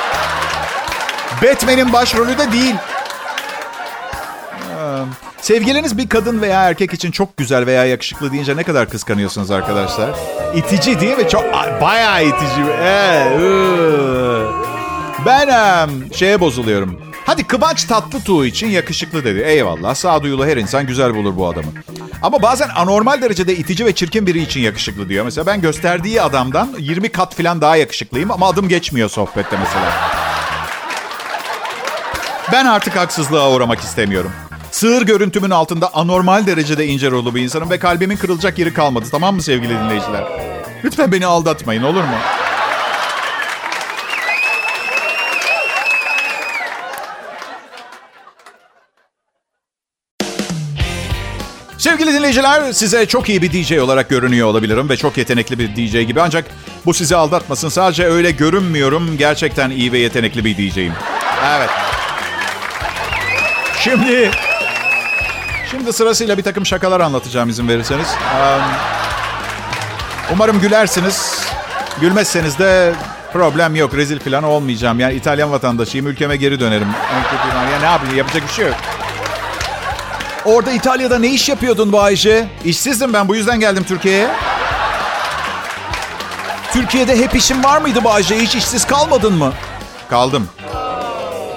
Batman'in 1.43 1.93
başrolü 1.93 2.39
de 2.39 2.53
değil. 2.53 2.75
Sevgiliniz 5.41 5.99
bir 5.99 6.09
kadın 6.09 6.43
veya 6.43 6.63
erkek 6.69 6.95
için 6.95 7.11
çok 7.11 7.37
güzel 7.37 7.67
veya 7.67 7.85
yakışıklı 7.85 8.33
deyince 8.33 8.57
ne 8.57 8.63
kadar 8.63 8.89
kıskanıyorsunuz 8.89 9.51
arkadaşlar? 9.51 10.11
İtici 10.55 11.01
değil 11.01 11.17
mi? 11.19 11.29
Çok 11.29 11.45
bayağı 11.81 12.25
itici. 12.25 12.65
Evet. 12.83 13.41
Ben 15.27 15.91
şeye 16.15 16.41
bozuluyorum. 16.41 17.01
Hadi 17.27 17.47
Kıvanç 17.47 17.85
Tatlıtuğ 17.85 18.47
için 18.47 18.67
yakışıklı 18.67 19.25
dedi. 19.25 19.41
Eyvallah. 19.47 19.95
Sağduyulu 19.95 20.47
her 20.47 20.57
insan 20.57 20.87
güzel 20.87 21.15
bulur 21.15 21.37
bu 21.37 21.47
adamı. 21.49 21.69
Ama 22.23 22.43
bazen 22.43 22.69
anormal 22.77 23.23
derecede 23.23 23.57
itici 23.57 23.87
ve 23.87 23.95
çirkin 23.95 24.27
biri 24.27 24.43
için 24.43 24.61
yakışıklı 24.61 25.09
diyor. 25.09 25.25
Mesela 25.25 25.47
ben 25.47 25.61
gösterdiği 25.61 26.23
adamdan 26.23 26.75
20 26.79 27.09
kat 27.09 27.35
falan 27.35 27.61
daha 27.61 27.77
yakışıklıyım 27.77 28.31
ama 28.31 28.49
adım 28.49 28.69
geçmiyor 28.69 29.09
sohbette 29.09 29.57
mesela. 29.57 29.93
Ben 32.53 32.67
artık 32.67 32.97
haksızlığa 32.97 33.51
uğramak 33.53 33.81
istemiyorum. 33.81 34.33
Sığır 34.71 35.03
görüntümün 35.03 35.51
altında 35.51 35.95
anormal 35.95 36.47
derecede 36.47 36.87
ince 36.87 37.11
rollu 37.11 37.35
bir 37.35 37.43
insanım 37.43 37.71
ve 37.71 37.79
kalbimin 37.79 38.17
kırılacak 38.17 38.59
yeri 38.59 38.75
kalmadı. 38.75 39.07
Tamam 39.11 39.35
mı 39.35 39.43
sevgili 39.43 39.71
dinleyiciler? 39.79 40.25
Lütfen 40.85 41.13
beni 41.13 41.27
aldatmayın 41.27 41.83
olur 41.83 42.03
mu? 42.03 42.17
Sevgili 51.87 52.15
dinleyiciler, 52.15 52.73
size 52.73 53.07
çok 53.07 53.29
iyi 53.29 53.43
bir 53.43 53.53
DJ 53.53 53.73
olarak 53.73 54.09
görünüyor 54.09 54.49
olabilirim 54.49 54.89
ve 54.89 54.97
çok 54.97 55.17
yetenekli 55.17 55.59
bir 55.59 55.77
DJ 55.77 56.07
gibi. 56.07 56.21
Ancak 56.21 56.45
bu 56.87 56.95
sizi 56.95 57.17
aldatmasın. 57.17 57.69
Sadece 57.69 58.05
öyle 58.05 58.31
görünmüyorum. 58.31 59.17
Gerçekten 59.19 59.71
iyi 59.71 59.93
ve 59.93 59.99
yetenekli 59.99 60.45
bir 60.45 60.57
DJ'im. 60.57 60.93
Evet. 61.57 61.71
Şimdi 63.79 64.31
Şimdi 65.71 65.93
sırasıyla 65.93 66.39
bir 66.39 66.43
takım 66.43 66.67
şakalar 66.67 67.01
anlatacağım 67.01 67.49
izin 67.49 67.69
verirseniz. 67.69 68.09
Umarım 70.33 70.61
gülersiniz. 70.61 71.41
Gülmezseniz 72.01 72.59
de 72.59 72.95
problem 73.33 73.77
yok. 73.77 73.95
Rezil 73.95 74.21
falan 74.21 74.45
olmayacağım. 74.45 75.01
Yani 75.01 75.15
İtalyan 75.15 75.53
vatandaşıyım. 75.53 76.07
Ülkeme 76.07 76.37
geri 76.37 76.61
dönerim. 76.61 76.89
Ya 77.73 77.79
ne 77.81 77.87
yapayım? 77.87 78.17
Yapacak 78.17 78.49
bir 78.49 78.53
şey 78.53 78.67
yok. 78.67 78.77
Orada 80.47 80.73
İtalya'da 80.73 81.19
ne 81.19 81.29
iş 81.29 81.49
yapıyordun 81.49 81.93
Bayce? 81.93 82.49
İşsizdim 82.65 83.13
ben. 83.13 83.29
Bu 83.29 83.37
yüzden 83.37 83.61
geldim 83.61 83.85
Türkiye'ye. 83.89 84.29
Türkiye'de 86.73 87.19
hep 87.19 87.35
işin 87.37 87.65
var 87.65 87.81
mıydı 87.81 88.05
Bayce? 88.05 88.39
Hiç 88.39 88.55
işsiz 88.55 88.85
kalmadın 88.85 89.33
mı? 89.33 89.53
Kaldım. 90.11 90.49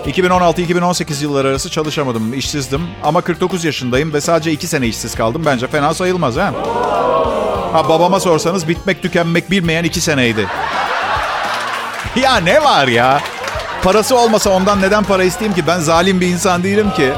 2016-2018 0.05 1.23
yılları 1.23 1.47
arası 1.47 1.69
çalışamadım, 1.69 2.33
işsizdim. 2.33 2.81
Ama 3.03 3.21
49 3.21 3.65
yaşındayım 3.65 4.13
ve 4.13 4.21
sadece 4.21 4.51
2 4.51 4.67
sene 4.67 4.87
işsiz 4.87 5.15
kaldım. 5.15 5.43
Bence 5.45 5.67
fena 5.67 5.93
sayılmaz 5.93 6.35
ha. 6.35 6.53
Ha 7.73 7.89
babama 7.89 8.19
sorsanız 8.19 8.67
bitmek 8.67 9.01
tükenmek 9.01 9.51
bilmeyen 9.51 9.83
2 9.83 10.01
seneydi. 10.01 10.47
ya 12.15 12.37
ne 12.37 12.63
var 12.63 12.87
ya? 12.87 13.21
Parası 13.83 14.17
olmasa 14.17 14.49
ondan 14.49 14.81
neden 14.81 15.03
para 15.03 15.23
isteyeyim 15.23 15.55
ki? 15.55 15.67
Ben 15.67 15.79
zalim 15.79 16.21
bir 16.21 16.27
insan 16.27 16.63
değilim 16.63 16.91
ki. 16.91 17.13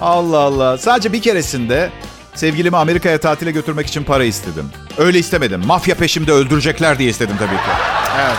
Allah 0.00 0.38
Allah. 0.38 0.78
Sadece 0.78 1.12
bir 1.12 1.22
keresinde 1.22 1.90
sevgilimi 2.34 2.76
Amerika'ya 2.76 3.18
tatile 3.20 3.50
götürmek 3.50 3.86
için 3.86 4.04
para 4.04 4.24
istedim. 4.24 4.70
Öyle 4.98 5.18
istemedim. 5.18 5.62
Mafya 5.66 5.94
peşimde 5.94 6.32
öldürecekler 6.32 6.98
diye 6.98 7.10
istedim 7.10 7.36
tabii 7.38 7.56
ki. 7.56 7.70
Evet. 8.20 8.36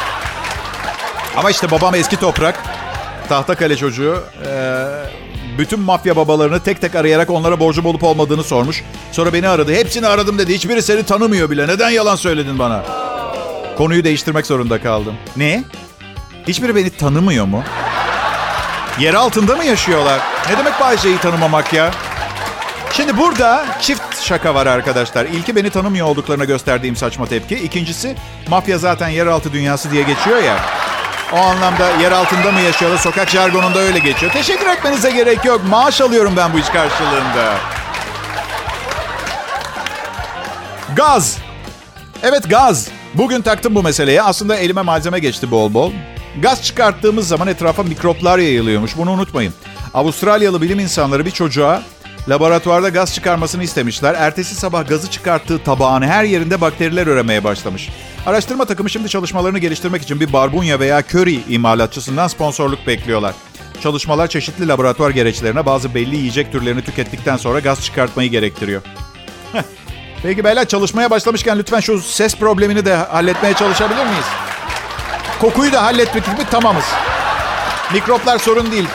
Ama 1.38 1.50
işte 1.52 1.72
babam 1.72 1.96
eski 1.96 2.20
toprak. 2.20 2.64
Tahta 3.30 3.56
kale 3.56 3.76
çocuğu 3.78 4.24
e, 4.48 4.84
bütün 5.58 5.80
mafya 5.80 6.16
babalarını 6.16 6.60
tek 6.60 6.82
tek 6.82 6.96
arayarak 6.96 7.30
onlara 7.30 7.60
borcum 7.60 7.86
olup 7.86 8.04
olmadığını 8.04 8.44
sormuş. 8.44 8.84
Sonra 9.12 9.34
beni 9.34 9.48
aradı. 9.48 9.74
Hepsini 9.74 10.08
aradım 10.08 10.38
dedi. 10.38 10.54
Hiçbiri 10.54 10.82
seni 10.82 11.04
tanımıyor 11.04 11.50
bile. 11.50 11.68
Neden 11.68 11.90
yalan 11.90 12.16
söyledin 12.16 12.60
bana? 12.60 12.84
Konuyu 13.78 14.04
değiştirmek 14.04 14.46
zorunda 14.46 14.82
kaldım. 14.82 15.16
Ne? 15.38 15.64
Hiçbiri 16.48 16.76
beni 16.76 16.90
tanımıyor 16.90 17.46
mu? 17.46 17.64
Yer 19.00 19.14
altında 19.14 19.56
mı 19.56 19.66
yaşıyorlar? 19.66 20.20
Ne 20.50 20.58
demek 20.58 20.80
Bayce'yi 20.80 21.18
tanımamak 21.18 21.74
ya? 21.74 21.92
Şimdi 22.92 23.18
burada 23.18 23.66
çift 23.82 24.22
şaka 24.22 24.56
var 24.56 24.66
arkadaşlar. 24.66 25.26
İlki 25.26 25.56
beni 25.56 25.70
tanımıyor 25.70 26.08
olduklarına 26.08 26.46
gösterdiğim 26.46 26.96
saçma 26.96 27.26
tepki. 27.26 27.56
İkincisi 27.56 28.16
mafya 28.48 28.78
zaten 28.78 29.10
yeraltı 29.10 29.54
dünyası 29.54 29.92
diye 29.92 30.04
geçiyor 30.04 30.44
ya. 30.44 30.58
O 31.34 31.38
anlamda 31.38 31.92
yer 32.02 32.12
altında 32.12 32.52
mı 32.52 32.62
yaşıyorlar? 32.62 32.98
Sokak 32.98 33.30
jargonunda 33.30 33.80
öyle 33.80 34.00
geçiyor. 34.00 34.32
Teşekkür 34.32 34.68
etmenize 34.68 35.12
gerek 35.12 35.46
yok. 35.46 35.62
Maaş 35.70 36.02
alıyorum 36.02 36.34
ben 36.38 36.54
bu 36.54 36.60
iş 36.60 36.70
karşılığında. 36.70 37.54
Gaz. 40.96 41.38
Evet 42.24 42.50
gaz. 42.50 42.88
Bugün 43.14 43.42
taktım 43.42 43.76
bu 43.76 43.84
meseleye. 43.84 44.22
Aslında 44.22 44.56
elime 44.56 44.82
malzeme 44.82 45.20
geçti 45.20 45.52
bol 45.52 45.74
bol. 45.74 45.92
Gaz 46.42 46.64
çıkarttığımız 46.64 47.28
zaman 47.28 47.48
etrafa 47.48 47.84
mikroplar 47.84 48.38
yayılıyormuş. 48.40 48.98
Bunu 48.98 49.12
unutmayın. 49.12 49.54
Avustralyalı 49.94 50.62
bilim 50.62 50.80
insanları 50.80 51.26
bir 51.26 51.32
çocuğa 51.32 51.84
laboratuvarda 52.30 52.90
gaz 52.90 53.14
çıkarmasını 53.14 53.64
istemişler. 53.64 54.16
Ertesi 54.18 54.56
sabah 54.56 54.88
gazı 54.88 55.12
çıkarttığı 55.12 55.64
tabağın 55.64 56.02
her 56.02 56.24
yerinde 56.24 56.62
bakteriler 56.62 57.08
üremeye 57.08 57.44
başlamış. 57.44 57.90
Araştırma 58.26 58.66
takımı 58.66 58.90
şimdi 58.90 59.10
çalışmalarını 59.10 59.60
geliştirmek 59.60 60.02
için 60.02 60.20
bir 60.20 60.34
barbunya 60.34 60.80
veya 60.80 61.02
köri 61.02 61.54
imalatçısından 61.54 62.28
sponsorluk 62.28 62.88
bekliyorlar. 62.88 63.34
Çalışmalar 63.84 64.28
çeşitli 64.28 64.68
laboratuvar 64.68 65.10
gereçlerine 65.10 65.66
bazı 65.66 65.96
belli 65.96 66.16
yiyecek 66.16 66.52
türlerini 66.52 66.82
tükettikten 66.82 67.38
sonra 67.38 67.60
gaz 67.60 67.86
çıkartmayı 67.86 68.30
gerektiriyor. 68.30 68.82
Peki 70.24 70.44
beyler 70.44 70.68
çalışmaya 70.68 71.10
başlamışken 71.10 71.60
lütfen 71.60 71.80
şu 71.80 72.02
ses 72.02 72.36
problemini 72.36 72.86
de 72.86 72.96
halletmeye 72.96 73.54
çalışabilir 73.54 74.06
miyiz? 74.06 74.26
Kokuyu 75.42 75.74
da 75.74 75.84
halletmek 75.84 76.26
gibi 76.26 76.50
tamamız. 76.52 76.86
Mikroplar 77.94 78.38
sorun 78.38 78.72
değil. 78.72 78.88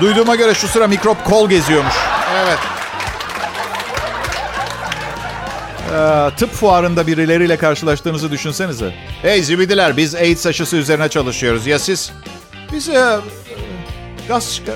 Duyduğuma 0.00 0.36
göre 0.36 0.54
şu 0.54 0.68
sıra 0.68 0.86
mikrop 0.86 1.24
kol 1.24 1.48
geziyormuş. 1.48 1.94
Evet. 2.36 2.58
Ee, 5.94 6.30
tıp 6.36 6.52
fuarında 6.52 7.06
birileriyle 7.06 7.56
karşılaştığınızı 7.56 8.30
düşünsenize. 8.30 8.94
Hey 9.22 9.42
zibidiler 9.42 9.96
biz 9.96 10.14
AIDS 10.14 10.46
aşısı 10.46 10.76
üzerine 10.76 11.08
çalışıyoruz. 11.08 11.66
Ya 11.66 11.78
siz? 11.78 12.12
Biz 12.72 12.88
e, 12.88 13.18
gaz 14.28 14.54
çıkar... 14.54 14.74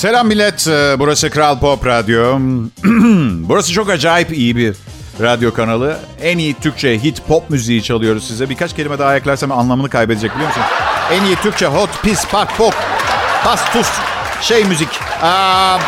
Selam 0.00 0.26
millet. 0.26 0.68
Ee, 0.68 0.96
burası 0.98 1.30
Kral 1.30 1.58
Pop 1.58 1.86
Radyo. 1.86 2.38
Burası 3.48 3.72
çok 3.72 3.90
acayip 3.90 4.32
iyi 4.32 4.56
bir 4.56 4.76
radyo 5.20 5.54
kanalı. 5.54 5.98
En 6.22 6.38
iyi 6.38 6.54
Türkçe 6.54 6.98
hit 7.02 7.26
pop 7.28 7.50
müziği 7.50 7.82
çalıyoruz 7.82 8.26
size. 8.28 8.50
Birkaç 8.50 8.76
kelime 8.76 8.98
daha 8.98 9.16
eklersem 9.16 9.52
anlamını 9.52 9.88
kaybedecek 9.88 10.34
biliyor 10.34 10.48
musun? 10.48 10.62
En 11.12 11.24
iyi 11.24 11.36
Türkçe 11.36 11.66
hot, 11.66 11.90
pis, 12.02 12.26
pak, 12.26 12.56
pok, 12.56 12.74
pas, 13.44 13.72
tuz, 13.72 13.86
şey 14.42 14.64
müzik. 14.64 14.88
Aa... 15.22 15.78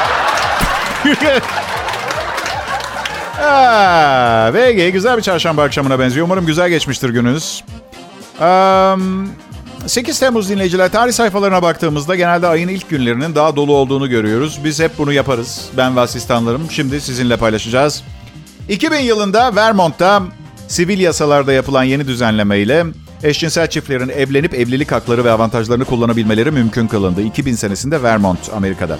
Aa, 3.43 4.53
VG 4.55 4.93
güzel 4.93 5.17
bir 5.17 5.23
çarşamba 5.23 5.63
akşamına 5.63 5.99
benziyor. 5.99 6.27
Umarım 6.27 6.47
güzel 6.47 6.69
geçmiştir 6.69 7.09
gününüz. 7.11 7.65
Um, 8.41 9.29
8 9.87 10.19
Temmuz 10.21 10.49
dinleyiciler 10.51 10.93
tarih 10.93 11.13
sayfalarına 11.13 11.63
baktığımızda 11.63 12.17
genelde 12.17 12.47
ayın 12.47 12.69
ilk 12.69 12.91
günlerinin 12.91 13.35
daha 13.35 13.57
dolu 13.57 13.75
olduğunu 13.75 14.09
görüyoruz. 14.11 14.61
Biz 14.65 14.81
hep 14.81 14.99
bunu 14.99 15.13
yaparız. 15.13 15.69
Ben 15.77 15.97
ve 15.97 16.01
asistanlarım 16.01 16.71
şimdi 16.71 17.01
sizinle 17.01 17.37
paylaşacağız. 17.37 18.03
2000 18.69 18.99
yılında 18.99 19.57
Vermont'ta 19.57 20.23
sivil 20.69 20.99
yasalarda 20.99 21.53
yapılan 21.53 21.85
yeni 21.85 22.07
düzenleme 22.09 22.59
ile 22.59 22.85
eşcinsel 23.23 23.67
çiftlerin 23.67 24.09
evlenip 24.09 24.55
evlilik 24.55 24.93
hakları 24.93 25.25
ve 25.25 25.31
avantajlarını 25.31 25.85
kullanabilmeleri 25.85 26.51
mümkün 26.51 26.87
kılındı. 26.87 27.23
2000 27.23 27.55
senesinde 27.55 28.03
Vermont, 28.03 28.51
Amerika'da. 28.57 28.99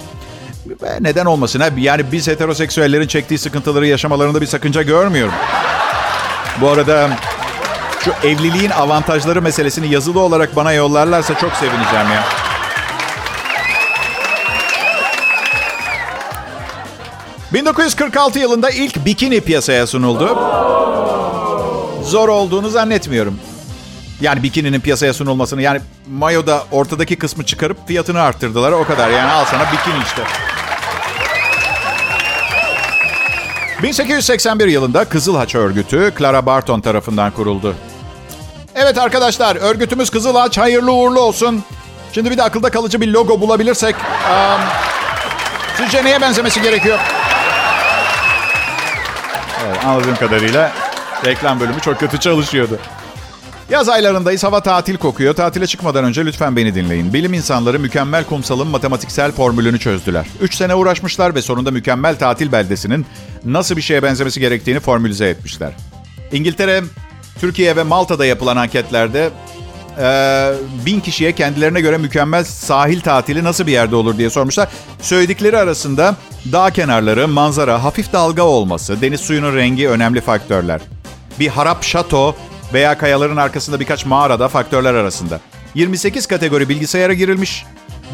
Neden 0.99 1.25
olmasın? 1.25 1.59
ha? 1.59 1.69
Yani 1.77 2.03
biz 2.11 2.27
heteroseksüellerin 2.27 3.07
çektiği 3.07 3.37
sıkıntıları 3.37 3.87
yaşamalarında 3.87 4.41
bir 4.41 4.45
sakınca 4.45 4.81
görmüyorum. 4.81 5.33
Bu 6.61 6.69
arada 6.69 7.09
şu 8.05 8.27
evliliğin 8.27 8.69
avantajları 8.69 9.41
meselesini 9.41 9.93
yazılı 9.93 10.19
olarak 10.19 10.55
bana 10.55 10.73
yollarlarsa 10.73 11.37
çok 11.37 11.53
sevineceğim 11.53 12.07
ya. 12.11 12.23
...1946 17.53 18.39
yılında 18.39 18.69
ilk 18.69 19.05
bikini 19.05 19.41
piyasaya 19.41 19.87
sunuldu. 19.87 20.37
Zor 22.03 22.29
olduğunu 22.29 22.69
zannetmiyorum. 22.69 23.39
Yani 24.21 24.43
bikininin 24.43 24.79
piyasaya 24.79 25.13
sunulmasını... 25.13 25.61
...yani 25.61 25.81
mayoda 26.07 26.63
ortadaki 26.71 27.15
kısmı 27.15 27.45
çıkarıp 27.45 27.87
fiyatını 27.87 28.21
arttırdılar. 28.21 28.71
O 28.71 28.83
kadar 28.83 29.09
yani 29.09 29.31
al 29.31 29.45
sana 29.45 29.63
bikini 29.63 30.03
işte. 30.05 30.23
1881 33.83 34.67
yılında 34.67 35.05
Kızıl 35.05 35.35
Haç 35.35 35.55
Örgütü 35.55 36.13
Clara 36.17 36.45
Barton 36.45 36.81
tarafından 36.81 37.31
kuruldu. 37.31 37.75
Evet 38.75 38.97
arkadaşlar 38.97 39.55
örgütümüz 39.55 40.09
Kızıl 40.09 40.35
Haç 40.35 40.57
hayırlı 40.57 40.91
uğurlu 40.91 41.19
olsun. 41.19 41.63
Şimdi 42.13 42.31
bir 42.31 42.37
de 42.37 42.43
akılda 42.43 42.69
kalıcı 42.69 43.01
bir 43.01 43.07
logo 43.07 43.41
bulabilirsek. 43.41 43.95
Um, 43.95 44.61
sizce 45.77 46.05
neye 46.05 46.21
benzemesi 46.21 46.61
gerekiyor? 46.61 46.99
Evet, 49.65 49.85
anladığım 49.85 50.15
kadarıyla 50.15 50.71
reklam 51.25 51.59
bölümü 51.59 51.81
çok 51.81 51.99
kötü 51.99 52.19
çalışıyordu. 52.19 52.79
Yaz 53.69 53.89
aylarındayız. 53.89 54.43
Hava 54.43 54.59
tatil 54.59 54.97
kokuyor. 54.97 55.33
Tatile 55.33 55.67
çıkmadan 55.67 56.03
önce 56.03 56.25
lütfen 56.25 56.55
beni 56.55 56.75
dinleyin. 56.75 57.13
Bilim 57.13 57.33
insanları 57.33 57.79
mükemmel 57.79 58.23
kumsalın 58.23 58.67
matematiksel 58.67 59.31
formülünü 59.31 59.79
çözdüler. 59.79 60.25
3 60.41 60.55
sene 60.55 60.75
uğraşmışlar 60.75 61.35
ve 61.35 61.41
sonunda 61.41 61.71
mükemmel 61.71 62.15
tatil 62.15 62.51
beldesinin 62.51 63.05
nasıl 63.45 63.77
bir 63.77 63.81
şeye 63.81 64.03
benzemesi 64.03 64.39
gerektiğini 64.39 64.79
formülize 64.79 65.29
etmişler. 65.29 65.73
İngiltere, 66.31 66.83
Türkiye 67.39 67.75
ve 67.75 67.83
Malta'da 67.83 68.25
yapılan 68.25 68.57
anketlerde 68.57 69.29
e, 69.99 70.05
bin 70.85 70.99
kişiye 70.99 71.31
kendilerine 71.31 71.81
göre 71.81 71.97
mükemmel 71.97 72.43
sahil 72.43 73.01
tatili 73.01 73.43
nasıl 73.43 73.67
bir 73.67 73.71
yerde 73.71 73.95
olur 73.95 74.17
diye 74.17 74.29
sormuşlar. 74.29 74.69
Söyledikleri 75.01 75.57
arasında 75.57 76.15
dağ 76.51 76.69
kenarları, 76.69 77.27
manzara, 77.27 77.83
hafif 77.83 78.13
dalga 78.13 78.43
olması, 78.43 79.01
deniz 79.01 79.21
suyunun 79.21 79.55
rengi 79.55 79.89
önemli 79.89 80.21
faktörler. 80.21 80.81
Bir 81.39 81.47
harap 81.47 81.83
şato 81.83 82.35
veya 82.73 82.97
kayaların 82.97 83.37
arkasında 83.37 83.79
birkaç 83.79 84.05
mağarada 84.05 84.47
faktörler 84.47 84.93
arasında. 84.93 85.39
28 85.75 86.27
kategori 86.27 86.69
bilgisayara 86.69 87.13
girilmiş 87.13 87.65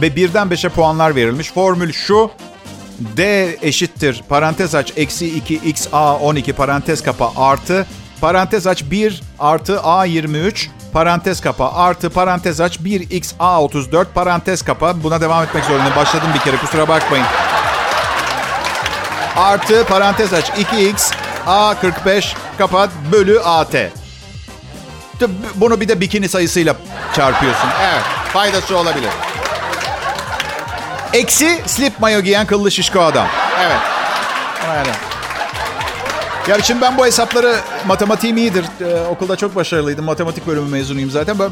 ve 0.02 0.16
birden 0.16 0.48
5'e 0.48 0.70
puanlar 0.70 1.16
verilmiş. 1.16 1.52
Formül 1.52 1.92
şu. 1.92 2.32
D 3.18 3.58
eşittir 3.62 4.24
parantez 4.30 4.76
aç 4.76 4.94
eksi 4.96 5.38
2 5.38 5.56
x 5.56 5.88
a 5.94 6.16
12 6.18 6.54
parantez 6.54 7.04
kapa 7.04 7.34
artı 7.36 7.88
parantez 8.22 8.68
aç 8.68 8.84
1 8.84 9.22
artı 9.40 9.82
a 9.82 10.06
23 10.06 10.70
parantez 10.94 11.42
kapa 11.42 11.72
artı 11.76 12.10
parantez 12.10 12.62
aç 12.62 12.80
1 12.80 13.10
x 13.12 13.34
a 13.40 13.62
34 13.62 14.14
parantez 14.16 14.62
kapa. 14.62 15.04
Buna 15.04 15.22
devam 15.22 15.44
etmek 15.44 15.66
zorundayım. 15.66 15.96
Başladım 15.96 16.28
bir 16.34 16.40
kere 16.40 16.58
kusura 16.58 16.88
bakmayın. 16.88 17.26
Artı 19.38 19.86
parantez 19.86 20.34
aç 20.34 20.50
2x 20.50 21.14
a 21.48 21.76
45 21.82 22.36
kapat 22.58 22.90
bölü 23.12 23.40
at. 23.40 23.76
Bunu 25.56 25.82
bir 25.82 25.88
de 25.88 26.02
bikini 26.02 26.30
sayısıyla 26.30 26.76
çarpıyorsun. 27.16 27.70
Evet, 27.84 28.04
faydası 28.34 28.78
olabilir. 28.78 29.10
Eksi 31.14 31.62
slip 31.66 32.00
mayo 32.00 32.22
giyen 32.22 32.46
kıllı 32.46 32.72
şişko 32.72 33.02
adam. 33.02 33.28
Evet. 33.62 33.80
Aynen. 34.70 35.09
Ya 36.50 36.62
şimdi 36.62 36.82
ben 36.82 36.98
bu 36.98 37.06
hesapları 37.06 37.56
matematiğim 37.88 38.38
iyidir. 38.38 38.66
Ee, 38.82 39.08
okulda 39.10 39.36
çok 39.36 39.56
başarılıydım. 39.56 40.06
Matematik 40.06 40.48
bölümü 40.48 40.70
mezunuyum 40.70 41.12
zaten. 41.12 41.40
Ben 41.40 41.50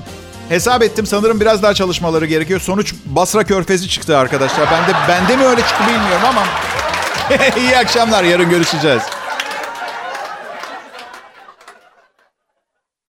hesap 0.50 0.84
ettim. 0.84 1.06
Sanırım 1.06 1.40
biraz 1.40 1.64
daha 1.64 1.74
çalışmaları 1.74 2.26
gerekiyor. 2.26 2.60
Sonuç 2.60 2.94
Basra 3.06 3.44
Körfezi 3.44 3.90
çıktı 3.90 4.18
arkadaşlar. 4.18 4.68
Ben 4.72 4.88
de 4.88 4.98
bende 5.08 5.36
mi 5.36 5.46
öyle 5.46 5.62
çıktı 5.62 5.84
bilmiyorum 5.84 6.28
ama. 6.28 6.44
İyi 7.58 7.78
akşamlar. 7.78 8.24
Yarın 8.24 8.50
görüşeceğiz. 8.50 9.02